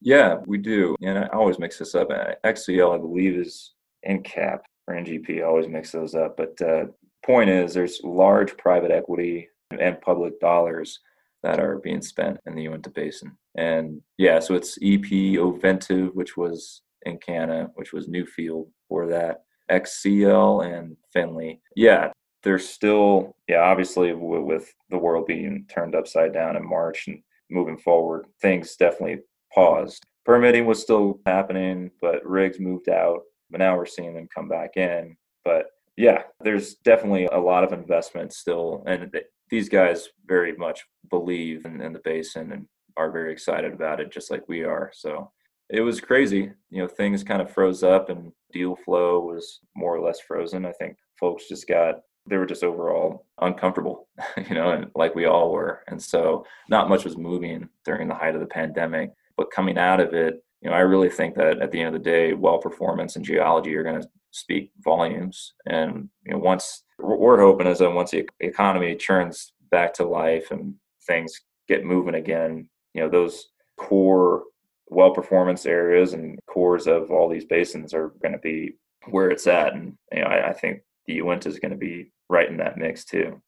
Yeah, 0.00 0.36
we 0.46 0.58
do. 0.58 0.94
And 1.02 1.18
I 1.18 1.26
always 1.28 1.58
mix 1.58 1.78
this 1.78 1.94
up. 1.94 2.08
XCL, 2.44 2.94
I 2.94 2.98
believe, 2.98 3.36
is 3.36 3.72
EnCap 4.08 4.60
or 4.86 4.94
NGP. 4.94 5.40
I 5.40 5.42
always 5.42 5.68
mix 5.68 5.92
those 5.92 6.14
up. 6.14 6.36
But 6.36 6.60
uh, 6.60 6.86
point 7.26 7.50
is, 7.50 7.74
there's 7.74 8.00
large 8.04 8.56
private 8.56 8.90
equity 8.90 9.48
and 9.78 10.00
public 10.00 10.38
dollars 10.40 11.00
that 11.42 11.60
are 11.60 11.78
being 11.78 12.00
spent 12.00 12.38
in 12.46 12.54
the 12.54 12.62
Uinta 12.62 12.90
Basin. 12.90 13.36
And 13.56 14.00
yeah, 14.16 14.38
so 14.40 14.54
it's 14.54 14.78
EP 14.82 15.04
Ovintiv, 15.38 16.14
which 16.14 16.36
was 16.36 16.82
in 17.02 17.18
Canada, 17.18 17.70
which 17.74 17.92
was 17.92 18.08
Newfield 18.08 18.68
for 18.88 19.06
that, 19.08 19.42
XCL 19.70 20.66
and 20.66 20.96
Finley. 21.12 21.60
Yeah, 21.74 22.10
there's 22.42 22.68
still, 22.68 23.36
yeah, 23.48 23.60
obviously 23.60 24.12
with 24.12 24.72
the 24.90 24.98
world 24.98 25.26
being 25.26 25.66
turned 25.68 25.94
upside 25.94 26.32
down 26.32 26.56
in 26.56 26.68
March 26.68 27.08
and 27.08 27.20
moving 27.50 27.76
forward, 27.76 28.26
things 28.40 28.76
definitely 28.76 29.20
paused. 29.52 30.04
Permitting 30.24 30.66
was 30.66 30.82
still 30.82 31.20
happening, 31.26 31.90
but 32.00 32.24
rigs 32.24 32.58
moved 32.58 32.88
out. 32.88 33.20
But 33.50 33.58
now 33.58 33.76
we're 33.76 33.86
seeing 33.86 34.14
them 34.14 34.28
come 34.34 34.48
back 34.48 34.76
in. 34.76 35.16
But 35.44 35.66
yeah, 35.96 36.22
there's 36.40 36.74
definitely 36.76 37.26
a 37.26 37.38
lot 37.38 37.64
of 37.64 37.72
investment 37.72 38.32
still, 38.32 38.82
and 38.86 39.10
these 39.50 39.68
guys 39.68 40.08
very 40.26 40.56
much 40.56 40.84
believe 41.10 41.64
in, 41.64 41.80
in 41.80 41.92
the 41.92 42.00
basin 42.00 42.52
and 42.52 42.66
are 42.96 43.10
very 43.10 43.32
excited 43.32 43.72
about 43.72 44.00
it, 44.00 44.10
just 44.10 44.30
like 44.30 44.48
we 44.48 44.64
are. 44.64 44.90
So 44.94 45.30
it 45.68 45.80
was 45.80 46.00
crazy. 46.00 46.50
You 46.70 46.82
know, 46.82 46.88
things 46.88 47.24
kind 47.24 47.42
of 47.42 47.50
froze 47.50 47.82
up 47.82 48.08
and 48.08 48.32
deal 48.52 48.76
flow 48.76 49.20
was 49.20 49.60
more 49.74 49.94
or 49.94 50.00
less 50.00 50.20
frozen. 50.20 50.64
I 50.64 50.72
think 50.72 50.96
folks 51.18 51.48
just 51.48 51.68
got 51.68 51.96
they 52.28 52.36
were 52.36 52.46
just 52.46 52.64
overall 52.64 53.24
uncomfortable, 53.40 54.08
you 54.48 54.54
know, 54.54 54.70
and 54.70 54.90
like 54.94 55.14
we 55.14 55.26
all 55.26 55.52
were. 55.52 55.82
And 55.86 56.02
so 56.02 56.44
not 56.68 56.88
much 56.88 57.04
was 57.04 57.16
moving 57.16 57.68
during 57.84 58.08
the 58.08 58.14
height 58.14 58.34
of 58.34 58.40
the 58.40 58.46
pandemic. 58.46 59.12
But 59.36 59.52
coming 59.52 59.78
out 59.78 60.00
of 60.00 60.12
it, 60.12 60.42
you 60.60 60.70
know, 60.70 60.76
I 60.76 60.80
really 60.80 61.10
think 61.10 61.36
that 61.36 61.60
at 61.60 61.70
the 61.70 61.78
end 61.78 61.94
of 61.94 62.02
the 62.02 62.10
day, 62.10 62.32
well 62.32 62.58
performance 62.58 63.16
and 63.16 63.24
geology 63.24 63.74
are 63.76 63.84
going 63.84 64.00
to 64.00 64.08
speak 64.36 64.70
volumes. 64.80 65.54
And 65.66 66.08
you 66.24 66.32
know, 66.32 66.38
once 66.38 66.84
we're 66.98 67.40
hoping 67.40 67.66
is 67.66 67.78
that 67.78 67.92
once 67.92 68.10
the 68.10 68.28
economy 68.40 68.94
turns 68.94 69.52
back 69.70 69.94
to 69.94 70.04
life 70.04 70.50
and 70.50 70.74
things 71.06 71.40
get 71.68 71.84
moving 71.84 72.14
again, 72.14 72.68
you 72.94 73.02
know, 73.02 73.08
those 73.08 73.48
core 73.76 74.44
well 74.88 75.10
performance 75.10 75.66
areas 75.66 76.12
and 76.12 76.38
cores 76.48 76.86
of 76.86 77.10
all 77.10 77.28
these 77.28 77.44
basins 77.44 77.92
are 77.92 78.12
going 78.22 78.32
to 78.32 78.38
be 78.38 78.72
where 79.10 79.30
it's 79.30 79.46
at. 79.46 79.74
And, 79.74 79.96
you 80.12 80.20
know, 80.20 80.26
I, 80.26 80.50
I 80.50 80.52
think 80.52 80.82
the 81.06 81.14
Uinta 81.14 81.48
is 81.48 81.58
going 81.58 81.72
to 81.72 81.78
be 81.78 82.12
right 82.28 82.48
in 82.48 82.56
that 82.58 82.76
mix 82.76 83.04
too. 83.04 83.40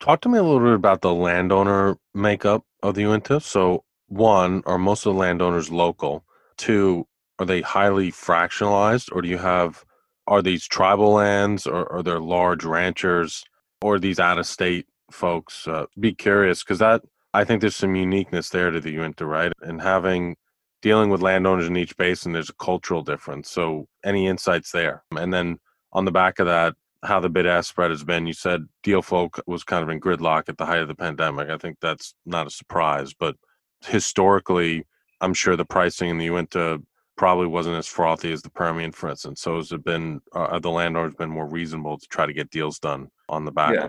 Talk 0.00 0.20
to 0.22 0.28
me 0.28 0.38
a 0.38 0.42
little 0.42 0.60
bit 0.60 0.74
about 0.74 1.00
the 1.00 1.14
landowner 1.14 1.96
makeup 2.14 2.64
of 2.82 2.94
the 2.94 3.02
Uinta. 3.02 3.40
So, 3.40 3.84
one, 4.08 4.62
are 4.66 4.78
most 4.78 5.06
of 5.06 5.14
the 5.14 5.18
landowners 5.18 5.70
local? 5.70 6.24
Two, 6.56 7.06
are 7.38 7.46
they 7.46 7.62
highly 7.62 8.12
fractionalized 8.12 9.10
or 9.12 9.22
do 9.22 9.28
you 9.28 9.38
have 9.38 9.84
are 10.26 10.42
these 10.42 10.66
tribal 10.66 11.12
lands 11.12 11.66
or 11.66 11.90
are 11.92 12.02
there 12.02 12.20
large 12.20 12.64
ranchers 12.64 13.44
or 13.82 13.98
these 13.98 14.18
out 14.18 14.38
of 14.38 14.46
state 14.46 14.86
folks? 15.10 15.66
Uh, 15.68 15.86
be 15.98 16.14
curious 16.14 16.62
because 16.62 16.78
that 16.78 17.02
I 17.34 17.44
think 17.44 17.60
there's 17.60 17.76
some 17.76 17.96
uniqueness 17.96 18.48
there 18.48 18.70
to 18.70 18.80
the 18.80 18.92
Uinta, 18.92 19.26
right? 19.26 19.52
And 19.60 19.82
having 19.82 20.36
dealing 20.82 21.10
with 21.10 21.20
landowners 21.20 21.66
in 21.66 21.76
each 21.76 21.96
basin, 21.96 22.32
there's 22.32 22.50
a 22.50 22.54
cultural 22.54 23.02
difference. 23.02 23.50
So 23.50 23.88
any 24.04 24.28
insights 24.28 24.70
there? 24.70 25.02
And 25.10 25.34
then 25.34 25.58
on 25.92 26.04
the 26.04 26.12
back 26.12 26.38
of 26.38 26.46
that, 26.46 26.74
how 27.02 27.20
the 27.20 27.28
bid 27.28 27.46
ask 27.46 27.68
spread 27.68 27.90
has 27.90 28.04
been. 28.04 28.26
You 28.26 28.32
said 28.32 28.66
deal 28.82 29.02
flow 29.02 29.30
was 29.46 29.64
kind 29.64 29.82
of 29.82 29.88
in 29.90 30.00
gridlock 30.00 30.48
at 30.48 30.58
the 30.58 30.64
height 30.64 30.80
of 30.80 30.88
the 30.88 30.94
pandemic. 30.94 31.50
I 31.50 31.58
think 31.58 31.78
that's 31.80 32.14
not 32.24 32.46
a 32.46 32.50
surprise, 32.50 33.12
but 33.12 33.36
historically, 33.84 34.86
I'm 35.20 35.34
sure 35.34 35.56
the 35.56 35.64
pricing 35.64 36.10
in 36.10 36.18
the 36.18 36.26
Uinta 36.26 36.80
probably 37.16 37.46
wasn't 37.46 37.76
as 37.76 37.86
frothy 37.86 38.32
as 38.32 38.42
the 38.42 38.50
Permian, 38.50 38.92
for 38.92 39.08
instance. 39.08 39.40
So 39.40 39.56
has 39.56 39.72
it 39.72 39.84
been 39.84 40.20
uh, 40.32 40.58
the 40.58 40.70
landlords 40.70 41.14
been 41.14 41.30
more 41.30 41.48
reasonable 41.48 41.98
to 41.98 42.06
try 42.08 42.26
to 42.26 42.32
get 42.32 42.50
deals 42.50 42.78
done 42.78 43.10
on 43.28 43.44
the 43.44 43.52
back? 43.52 43.74
Yeah, 43.74 43.88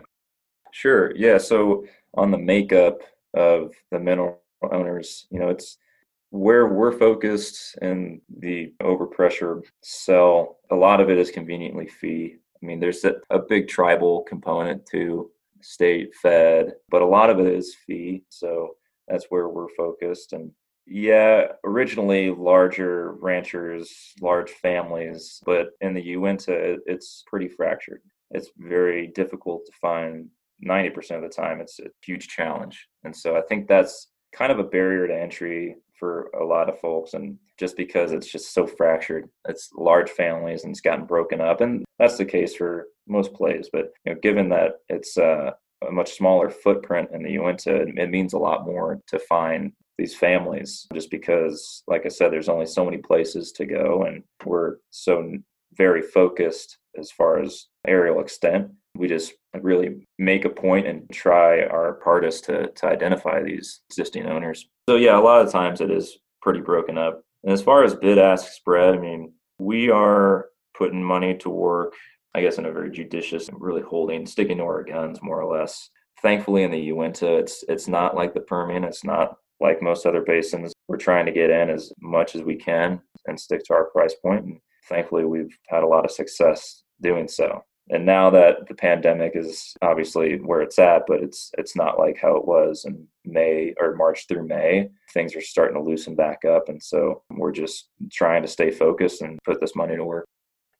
sure. 0.72 1.16
Yeah. 1.16 1.38
So 1.38 1.86
on 2.14 2.32
the 2.32 2.38
makeup 2.38 3.00
of 3.34 3.74
the 3.92 4.00
mineral 4.00 4.42
owners, 4.72 5.28
you 5.30 5.40
know, 5.40 5.50
it's 5.50 5.78
where 6.30 6.68
we're 6.68 6.98
focused 6.98 7.78
in 7.82 8.22
the 8.40 8.74
overpressure 8.82 9.62
cell. 9.82 10.58
A 10.72 10.76
lot 10.76 11.02
of 11.02 11.10
it 11.10 11.18
is 11.18 11.32
conveniently 11.32 11.88
fee. 11.88 12.36
I 12.62 12.66
mean, 12.66 12.80
there's 12.80 13.04
a, 13.06 13.16
a 13.30 13.40
big 13.40 13.68
tribal 13.68 14.24
component 14.24 14.86
to 14.88 15.32
state 15.62 16.14
fed, 16.16 16.74
but 16.90 17.02
a 17.02 17.06
lot 17.06 17.30
of 17.30 17.40
it 17.40 17.48
is 17.48 17.76
fee. 17.88 18.24
So 18.30 18.76
that's 19.08 19.26
where 19.30 19.50
we're 19.50 19.74
focused 19.78 20.34
and 20.34 20.52
yeah, 20.88 21.48
originally 21.64 22.30
larger 22.30 23.14
ranchers, 23.14 24.14
large 24.22 24.52
families, 24.52 25.42
but 25.46 25.70
in 25.82 25.94
the 25.94 26.02
Uinta, 26.02 26.78
it's 26.86 27.24
pretty 27.28 27.48
fractured. 27.48 28.02
It's 28.32 28.50
very 28.58 29.08
difficult 29.08 29.66
to 29.66 29.72
find 29.82 30.30
90% 30.66 31.16
of 31.18 31.22
the 31.24 31.30
time. 31.30 31.60
It's 31.60 31.80
a 31.80 31.86
huge 32.04 32.28
challenge. 32.28 32.88
And 33.04 33.16
so 33.16 33.36
I 33.36 33.42
think 33.42 33.68
that's 33.68 34.10
kind 34.34 34.52
of 34.52 34.60
a 34.60 34.64
barrier 34.64 35.08
to 35.08 35.16
entry 35.16 35.76
for 35.98 36.30
a 36.40 36.46
lot 36.46 36.70
of 36.70 36.80
folks. 36.80 37.14
And 37.14 37.38
just 37.58 37.78
because 37.78 38.12
it's 38.12 38.32
just 38.32 38.54
so 38.54 38.68
fractured, 38.68 39.30
it's 39.48 39.70
large 39.76 40.10
families 40.10 40.64
and 40.64 40.72
it's 40.72 40.82
gotten 40.82 41.06
broken 41.06 41.42
up. 41.42 41.62
And 41.62 41.86
that's 41.98 42.18
the 42.18 42.26
case 42.26 42.56
for 42.56 42.88
most 43.08 43.34
plays. 43.34 43.70
But 43.72 43.92
you 44.06 44.14
know, 44.14 44.20
given 44.22 44.50
that 44.50 44.74
it's 44.90 45.18
uh, 45.18 45.52
a 45.88 45.92
much 45.92 46.14
smaller 46.14 46.50
footprint 46.50 47.10
in 47.14 47.24
the 47.24 47.32
Uinta, 47.32 47.86
it 47.88 48.10
means 48.10 48.34
a 48.34 48.38
lot 48.38 48.66
more 48.66 49.00
to 49.08 49.20
find 49.20 49.72
these 49.98 50.16
families 50.16 50.88
just 50.94 51.10
because 51.10 51.84
like 51.88 52.06
i 52.06 52.10
said 52.10 52.32
there's 52.32 52.50
only 52.50 52.66
so 52.66 52.84
many 52.84 52.98
places 52.98 53.52
to 53.52 53.66
go 53.66 54.04
and 54.04 54.24
we're 54.46 54.78
so 54.92 55.32
very 55.78 56.02
focused 56.02 56.78
as 56.98 57.12
far 57.12 57.40
as 57.40 57.68
areal 57.88 58.22
extent 58.22 58.70
we 58.96 59.08
just 59.08 59.34
really 59.62 60.08
make 60.18 60.46
a 60.46 60.50
point 60.50 60.88
and 60.88 61.10
try 61.12 61.64
our 61.64 62.00
hardest 62.04 62.46
to, 62.46 62.68
to 62.72 62.88
identify 62.88 63.42
these 63.42 63.82
existing 63.90 64.26
owners 64.26 64.68
so 64.88 64.96
yeah 64.96 65.18
a 65.18 65.20
lot 65.20 65.46
of 65.46 65.52
times 65.52 65.82
it 65.82 65.92
is 65.92 66.18
pretty 66.42 66.62
broken 66.62 66.98
up 66.98 67.24
and 67.44 67.54
as 67.54 67.62
far 67.62 67.84
as 67.84 67.96
bid 67.96 68.18
ask 68.18 68.52
spread 68.52 68.94
i 68.94 68.98
mean 68.98 69.32
we 69.60 69.90
are 69.90 70.50
putting 70.78 71.04
money 71.04 71.36
to 71.38 71.50
work, 71.50 71.94
I 72.34 72.42
guess, 72.42 72.58
in 72.58 72.66
a 72.66 72.72
very 72.72 72.92
judicious 72.92 73.48
and 73.48 73.60
really 73.60 73.82
holding, 73.82 74.26
sticking 74.26 74.58
to 74.58 74.64
our 74.64 74.84
guns 74.84 75.20
more 75.22 75.42
or 75.42 75.58
less. 75.58 75.90
Thankfully, 76.22 76.64
in 76.64 76.72
the 76.72 76.80
Uinta, 76.80 77.38
it's 77.38 77.64
it's 77.68 77.88
not 77.88 78.16
like 78.16 78.34
the 78.34 78.40
Permian. 78.40 78.84
It's 78.84 79.04
not 79.04 79.38
like 79.60 79.82
most 79.82 80.06
other 80.06 80.22
basins. 80.22 80.74
We're 80.88 80.98
trying 80.98 81.26
to 81.26 81.32
get 81.32 81.50
in 81.50 81.70
as 81.70 81.92
much 82.02 82.36
as 82.36 82.44
we 82.44 82.56
can 82.56 83.02
and 83.26 83.40
stick 83.40 83.64
to 83.66 83.74
our 83.74 83.86
price 83.86 84.16
point. 84.16 84.46
And 84.46 84.60
thankfully, 84.88 85.26
we've 85.26 85.58
had 85.68 85.84
a 85.84 85.88
lot 85.88 86.06
of 86.06 86.12
success 86.12 86.84
doing 87.02 87.28
so. 87.28 87.64
And 87.90 88.06
now 88.06 88.32
that 88.32 88.68
the 88.68 88.74
pandemic 88.74 89.34
is 89.36 89.76
obviously 89.84 90.38
where 90.38 90.62
it's 90.62 90.80
at, 90.80 91.04
but 91.08 91.22
it's 91.22 91.52
it's 91.58 91.76
not 91.76 92.00
like 92.00 92.18
how 92.20 92.36
it 92.36 92.48
was 92.48 92.84
in 92.86 93.08
May 93.26 93.76
or 93.80 93.96
March 93.96 94.28
through 94.28 94.48
May. 94.48 94.90
Things 95.14 95.36
are 95.36 95.42
starting 95.42 95.76
to 95.76 95.84
loosen 95.84 96.16
back 96.16 96.46
up, 96.46 96.68
and 96.68 96.82
so 96.82 97.22
we're 97.30 97.52
just 97.52 97.90
trying 98.12 98.42
to 98.42 98.48
stay 98.48 98.72
focused 98.72 99.22
and 99.22 99.38
put 99.46 99.62
this 99.62 99.76
money 99.76 99.96
to 99.96 100.04
work. 100.04 100.26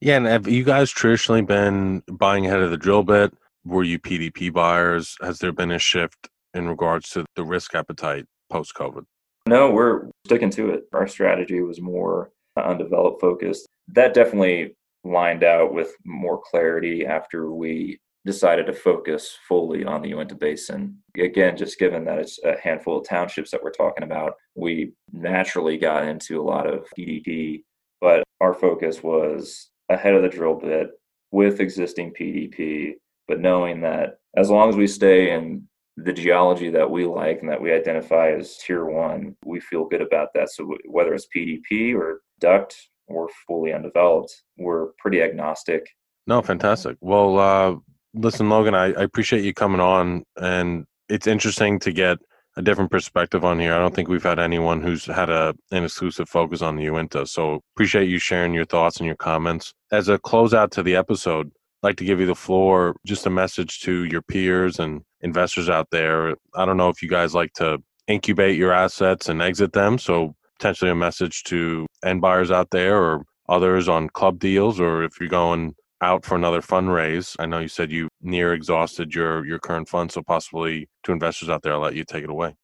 Yeah, 0.02 0.18
and 0.18 0.26
have 0.26 0.48
you 0.48 0.64
guys 0.64 0.90
traditionally 0.90 1.44
been 1.44 2.02
buying 2.12 2.48
ahead 2.48 2.62
of 2.62 2.72
the 2.72 2.78
drill 2.78 3.04
bit? 3.04 3.34
Were 3.66 3.84
you 3.84 4.00
PDP 4.00 4.52
buyers? 4.52 5.16
Has 5.22 5.38
there 5.38 5.52
been 5.52 5.72
a 5.72 5.80
shift 5.80 6.28
in 6.56 6.68
regards 6.68 7.10
to 7.12 7.26
the 7.36 7.44
risk 7.44 7.76
appetite 7.76 8.26
post 8.50 8.74
COVID? 8.76 9.06
No, 9.48 9.72
we're 9.72 10.10
sticking 10.26 10.50
to 10.52 10.72
it. 10.72 10.84
Our 10.94 11.08
strategy 11.08 11.62
was 11.62 11.82
more 11.82 12.32
undeveloped 12.58 13.22
focused. 13.22 13.68
That 13.90 14.14
definitely 14.14 14.76
lined 15.04 15.44
out 15.44 15.74
with 15.74 15.94
more 16.04 16.42
clarity 16.50 17.06
after 17.06 17.52
we 17.52 18.00
decided 18.26 18.66
to 18.66 18.74
focus 18.74 19.38
fully 19.48 19.86
on 19.86 20.02
the 20.02 20.10
Uinta 20.10 20.34
Basin. 20.34 20.98
Again, 21.18 21.56
just 21.56 21.78
given 21.78 22.04
that 22.06 22.18
it's 22.18 22.40
a 22.44 22.56
handful 22.62 22.98
of 22.98 23.08
townships 23.08 23.52
that 23.52 23.64
we're 23.64 23.70
talking 23.70 24.04
about, 24.04 24.34
we 24.56 24.94
naturally 25.14 25.78
got 25.78 26.08
into 26.08 26.42
a 26.42 26.44
lot 26.44 26.66
of 26.66 26.88
PDP, 26.98 27.62
but 28.02 28.24
our 28.42 28.54
focus 28.54 29.04
was 29.04 29.70
ahead 29.90 30.16
of 30.16 30.24
the 30.24 30.30
drill 30.30 30.56
bit 30.56 30.90
with 31.32 31.60
existing 31.60 32.14
PDP, 32.20 32.94
but 33.28 33.40
knowing 33.40 33.82
that 33.82 34.18
as 34.36 34.50
long 34.50 34.70
as 34.70 34.76
we 34.76 34.88
stay 34.88 35.32
in 35.32 35.68
the 35.98 36.14
geology 36.14 36.70
that 36.70 36.90
we 36.90 37.06
like 37.06 37.40
and 37.42 37.50
that 37.50 37.62
we 37.62 37.72
identify 37.72 38.32
as 38.32 38.58
tier 38.58 38.86
one, 38.86 39.36
we 39.46 39.60
feel 39.60 39.86
good 39.86 40.02
about 40.02 40.30
that. 40.34 40.50
So 40.50 40.76
whether 40.86 41.14
it's 41.14 41.28
PDP 41.36 41.96
or 41.96 42.22
DUC 42.42 42.72
or 43.08 43.30
fully 43.48 43.74
undeveloped, 43.74 44.44
we're 44.58 44.88
pretty 45.00 45.22
agnostic. 45.22 45.88
No, 46.28 46.42
fantastic. 46.42 46.98
Well, 47.02 47.40
uh, 47.40 47.76
listen, 48.14 48.50
Logan, 48.50 48.76
I, 48.76 48.88
I 48.94 49.04
appreciate 49.04 49.44
you 49.44 49.54
coming 49.54 49.80
on, 49.80 50.24
and 50.38 50.86
it's 51.08 51.28
interesting 51.28 51.80
to 51.80 51.92
get 51.92 52.18
a 52.58 52.62
different 52.62 52.92
perspective 52.92 53.44
on 53.44 53.60
here. 53.60 53.74
I 53.74 53.80
don't 53.80 53.94
think 53.94 54.08
we've 54.08 54.24
had 54.24 54.40
anyone 54.40 54.82
who's 54.82 55.06
had 55.06 55.30
a 55.30 55.54
an 55.72 55.84
exclusive 55.84 56.30
focus 56.30 56.62
on 56.62 56.78
the 56.78 56.84
Uinta. 56.84 57.26
So 57.28 57.62
appreciate 57.76 58.10
you 58.10 58.18
sharing 58.18 58.54
your 58.54 58.66
thoughts 58.66 58.98
and 58.98 59.06
your 59.06 59.18
comments. 59.18 59.74
As 59.92 60.10
a 60.10 60.18
closeout 60.18 60.72
to 60.72 60.84
the 60.84 60.96
episode, 60.96 61.52
like 61.86 61.98
to 61.98 62.04
give 62.04 62.20
you 62.20 62.26
the 62.26 62.36
floor, 62.36 62.96
just 63.06 63.28
a 63.28 63.30
message 63.30 63.80
to 63.82 64.06
your 64.06 64.24
peers 64.24 64.80
and 64.80 65.04
investors 65.22 65.70
out 65.70 65.88
there. 65.92 66.36
I 66.56 66.66
don't 66.66 66.78
know 66.78 66.90
if 66.90 67.04
you 67.04 67.08
guys 67.08 67.36
like 67.36 67.54
to 67.54 67.78
incubate 68.08 68.58
your 68.58 68.74
assets 68.74 69.30
and 69.30 69.40
exit 69.40 69.74
them. 69.74 70.00
So 70.00 70.36
potentially 70.58 70.90
a 70.90 70.96
message 70.96 71.44
to 71.44 71.86
end 72.04 72.22
buyers 72.22 72.50
out 72.50 72.72
there 72.72 72.98
or 72.98 73.24
others 73.48 73.88
on 73.88 74.10
club 74.10 74.40
deals, 74.40 74.80
or 74.80 75.04
if 75.04 75.20
you're 75.20 75.30
going 75.30 75.76
out 76.02 76.26
for 76.26 76.36
another 76.36 76.62
fundraise. 76.62 77.36
I 77.38 77.46
know 77.46 77.60
you 77.60 77.68
said 77.68 77.92
you 77.92 78.10
near 78.20 78.54
exhausted 78.54 79.14
your 79.14 79.46
your 79.46 79.60
current 79.60 79.88
fund, 79.88 80.12
so 80.12 80.24
possibly 80.24 80.90
to 81.04 81.12
investors 81.12 81.50
out 81.50 81.62
there, 81.62 81.74
I'll 81.74 81.80
let 81.80 81.96
you 81.96 82.04
take 82.04 82.24
it 82.24 82.32
away. 82.32 82.56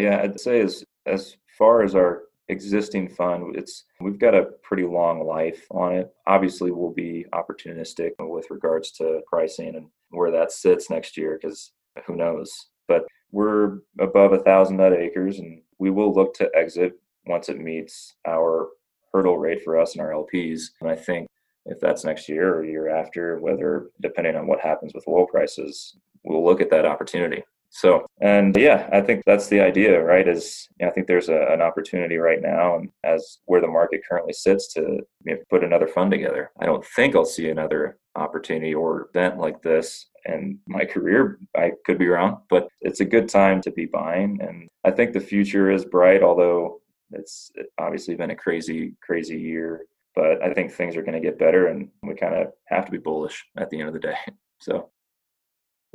Yeah, 0.00 0.20
I'd 0.22 0.40
say 0.40 0.60
as 0.60 0.84
as 1.06 1.36
far 1.56 1.82
as 1.82 1.94
our 1.94 2.22
existing 2.48 3.08
fund, 3.08 3.56
it's 3.56 3.84
we've 4.00 4.18
got 4.18 4.34
a 4.34 4.50
pretty 4.62 4.84
long 4.84 5.26
life 5.26 5.66
on 5.70 5.94
it. 5.94 6.12
Obviously, 6.26 6.70
we'll 6.70 6.92
be 6.92 7.24
opportunistic 7.32 8.10
with 8.18 8.50
regards 8.50 8.90
to 8.92 9.20
pricing 9.26 9.74
and 9.76 9.88
where 10.10 10.30
that 10.30 10.52
sits 10.52 10.90
next 10.90 11.16
year 11.16 11.38
because 11.40 11.72
who 12.06 12.16
knows. 12.16 12.68
But 12.88 13.04
we're 13.32 13.78
above 13.98 14.32
a 14.32 14.38
thousand 14.38 14.76
net 14.76 14.92
acres, 14.92 15.38
and 15.38 15.60
we 15.78 15.90
will 15.90 16.12
look 16.12 16.34
to 16.34 16.50
exit 16.54 16.98
once 17.26 17.48
it 17.48 17.60
meets 17.60 18.14
our 18.26 18.68
hurdle 19.12 19.38
rate 19.38 19.62
for 19.64 19.78
us 19.78 19.92
and 19.92 20.00
our 20.00 20.12
LPs. 20.12 20.70
And 20.80 20.90
I 20.90 20.96
think 20.96 21.26
if 21.64 21.80
that's 21.80 22.04
next 22.04 22.28
year 22.28 22.54
or 22.54 22.64
year 22.64 22.88
after, 22.88 23.38
whether 23.40 23.90
depending 24.00 24.36
on 24.36 24.46
what 24.46 24.60
happens 24.60 24.92
with 24.94 25.08
oil 25.08 25.26
prices, 25.26 25.96
we'll 26.22 26.44
look 26.44 26.60
at 26.60 26.70
that 26.70 26.86
opportunity. 26.86 27.42
So, 27.70 28.06
and 28.20 28.56
yeah, 28.56 28.88
I 28.92 29.00
think 29.00 29.22
that's 29.26 29.48
the 29.48 29.60
idea, 29.60 30.02
right? 30.02 30.26
Is 30.26 30.68
you 30.78 30.86
know, 30.86 30.90
I 30.90 30.94
think 30.94 31.06
there's 31.06 31.28
a, 31.28 31.46
an 31.50 31.60
opportunity 31.60 32.16
right 32.16 32.40
now, 32.40 32.76
and 32.76 32.88
as 33.04 33.38
where 33.44 33.60
the 33.60 33.66
market 33.68 34.02
currently 34.08 34.32
sits, 34.32 34.72
to 34.74 34.80
you 34.80 35.34
know, 35.34 35.36
put 35.50 35.64
another 35.64 35.86
fund 35.86 36.10
together. 36.10 36.50
I 36.60 36.66
don't 36.66 36.84
think 36.84 37.14
I'll 37.14 37.24
see 37.24 37.50
another 37.50 37.98
opportunity 38.14 38.74
or 38.74 39.08
event 39.10 39.38
like 39.38 39.62
this 39.62 40.06
in 40.24 40.58
my 40.66 40.84
career. 40.84 41.38
I 41.56 41.72
could 41.84 41.98
be 41.98 42.08
wrong, 42.08 42.42
but 42.48 42.68
it's 42.80 43.00
a 43.00 43.04
good 43.04 43.28
time 43.28 43.60
to 43.62 43.70
be 43.70 43.86
buying, 43.86 44.38
and 44.40 44.68
I 44.84 44.90
think 44.90 45.12
the 45.12 45.20
future 45.20 45.70
is 45.70 45.84
bright. 45.84 46.22
Although 46.22 46.80
it's 47.12 47.50
obviously 47.78 48.14
been 48.14 48.30
a 48.30 48.36
crazy, 48.36 48.94
crazy 49.02 49.38
year 49.38 49.86
but 50.16 50.42
I 50.42 50.54
think 50.54 50.72
things 50.72 50.96
are 50.96 51.02
going 51.02 51.12
to 51.12 51.20
get 51.20 51.38
better, 51.38 51.66
and 51.66 51.90
we 52.02 52.14
kind 52.14 52.34
of 52.34 52.46
have 52.68 52.86
to 52.86 52.90
be 52.90 52.96
bullish 52.96 53.44
at 53.58 53.68
the 53.68 53.78
end 53.78 53.88
of 53.88 53.94
the 53.94 54.00
day. 54.00 54.16
So. 54.58 54.88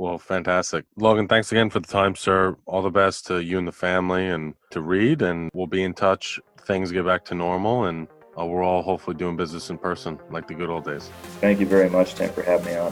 Well, 0.02 0.18
fantastic. 0.18 0.86
Logan, 0.96 1.28
thanks 1.28 1.52
again 1.52 1.70
for 1.70 1.80
the 1.80 1.88
time, 1.88 2.16
sir. 2.16 2.58
All 2.66 2.82
the 2.82 2.90
best 2.90 3.28
to 3.28 3.38
you 3.38 3.60
and 3.60 3.68
the 3.68 3.72
family 3.72 4.26
and 4.26 4.56
to 4.72 4.82
Reed, 4.82 5.22
and 5.22 5.52
we'll 5.54 5.68
be 5.68 5.84
in 5.84 5.94
touch. 5.94 6.40
Things 6.62 6.92
get 6.92 7.06
back 7.06 7.24
to 7.26 7.36
normal, 7.36 7.86
and 7.86 8.08
uh, 8.36 8.44
we're 8.44 8.64
all 8.64 8.82
hopefully 8.82 9.16
doing 9.16 9.38
business 9.38 9.70
in 9.70 9.78
person 9.78 10.20
like 10.32 10.48
the 10.48 10.56
good 10.56 10.72
old 10.72 10.86
days. 10.86 11.12
Thank 11.40 11.60
you 11.60 11.68
very 11.68 11.88
much, 11.88 12.16
Tim, 12.16 12.32
for 12.34 12.42
having 12.42 12.66
me 12.66 12.78
on. 12.78 12.92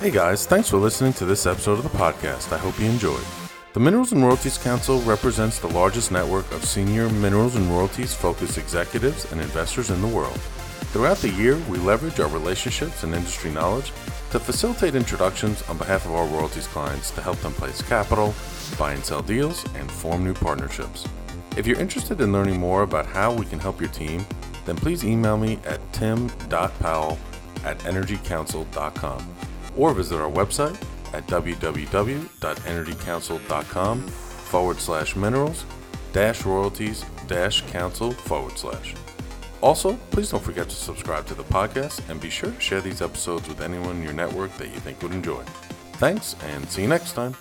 Hey 0.00 0.10
guys, 0.10 0.44
thanks 0.44 0.68
for 0.68 0.76
listening 0.76 1.14
to 1.14 1.24
this 1.24 1.46
episode 1.46 1.78
of 1.78 1.82
the 1.82 1.98
podcast. 1.98 2.52
I 2.52 2.58
hope 2.58 2.78
you 2.78 2.84
enjoyed. 2.84 3.24
The 3.72 3.80
Minerals 3.80 4.12
and 4.12 4.22
Royalties 4.22 4.58
Council 4.58 5.00
represents 5.00 5.60
the 5.60 5.68
largest 5.68 6.12
network 6.12 6.52
of 6.52 6.62
senior 6.66 7.08
minerals 7.08 7.56
and 7.56 7.64
royalties 7.70 8.12
focused 8.12 8.58
executives 8.58 9.32
and 9.32 9.40
investors 9.40 9.88
in 9.88 10.02
the 10.02 10.08
world. 10.08 10.38
Throughout 10.92 11.16
the 11.16 11.30
year, 11.30 11.56
we 11.70 11.78
leverage 11.78 12.20
our 12.20 12.28
relationships 12.28 13.02
and 13.02 13.14
industry 13.14 13.50
knowledge 13.50 13.92
to 14.34 14.40
facilitate 14.40 14.96
introductions 14.96 15.62
on 15.68 15.78
behalf 15.78 16.04
of 16.06 16.12
our 16.12 16.26
royalties 16.26 16.66
clients 16.66 17.12
to 17.12 17.22
help 17.22 17.38
them 17.38 17.52
place 17.52 17.80
capital, 17.80 18.34
buy 18.76 18.92
and 18.92 19.04
sell 19.04 19.22
deals, 19.22 19.64
and 19.76 19.88
form 19.88 20.24
new 20.24 20.34
partnerships. 20.34 21.06
If 21.56 21.68
you're 21.68 21.78
interested 21.78 22.20
in 22.20 22.32
learning 22.32 22.58
more 22.58 22.82
about 22.82 23.06
how 23.06 23.32
we 23.32 23.46
can 23.46 23.60
help 23.60 23.80
your 23.80 23.90
team, 23.90 24.26
then 24.66 24.74
please 24.74 25.04
email 25.04 25.36
me 25.36 25.60
at 25.64 25.78
tim.powell 25.92 27.16
at 27.64 27.78
energycouncil.com 27.78 29.34
or 29.76 29.94
visit 29.94 30.20
our 30.20 30.28
website 30.28 30.82
at 31.14 31.24
www.energycouncil.com 31.28 34.08
forward 34.08 34.80
slash 34.80 35.14
minerals 35.14 35.64
dash 36.12 36.44
royalties 36.44 37.04
dash 37.28 37.60
council 37.70 38.10
forward 38.10 38.58
slash. 38.58 38.96
Also, 39.60 39.94
please 40.10 40.30
don't 40.30 40.42
forget 40.42 40.68
to 40.68 40.74
subscribe 40.74 41.26
to 41.26 41.34
the 41.34 41.44
podcast 41.44 42.08
and 42.10 42.20
be 42.20 42.30
sure 42.30 42.50
to 42.50 42.60
share 42.60 42.80
these 42.80 43.00
episodes 43.00 43.48
with 43.48 43.60
anyone 43.60 43.96
in 43.96 44.02
your 44.02 44.12
network 44.12 44.54
that 44.58 44.68
you 44.68 44.80
think 44.80 45.02
would 45.02 45.12
enjoy. 45.12 45.42
Thanks 45.94 46.36
and 46.44 46.68
see 46.68 46.82
you 46.82 46.88
next 46.88 47.12
time. 47.12 47.34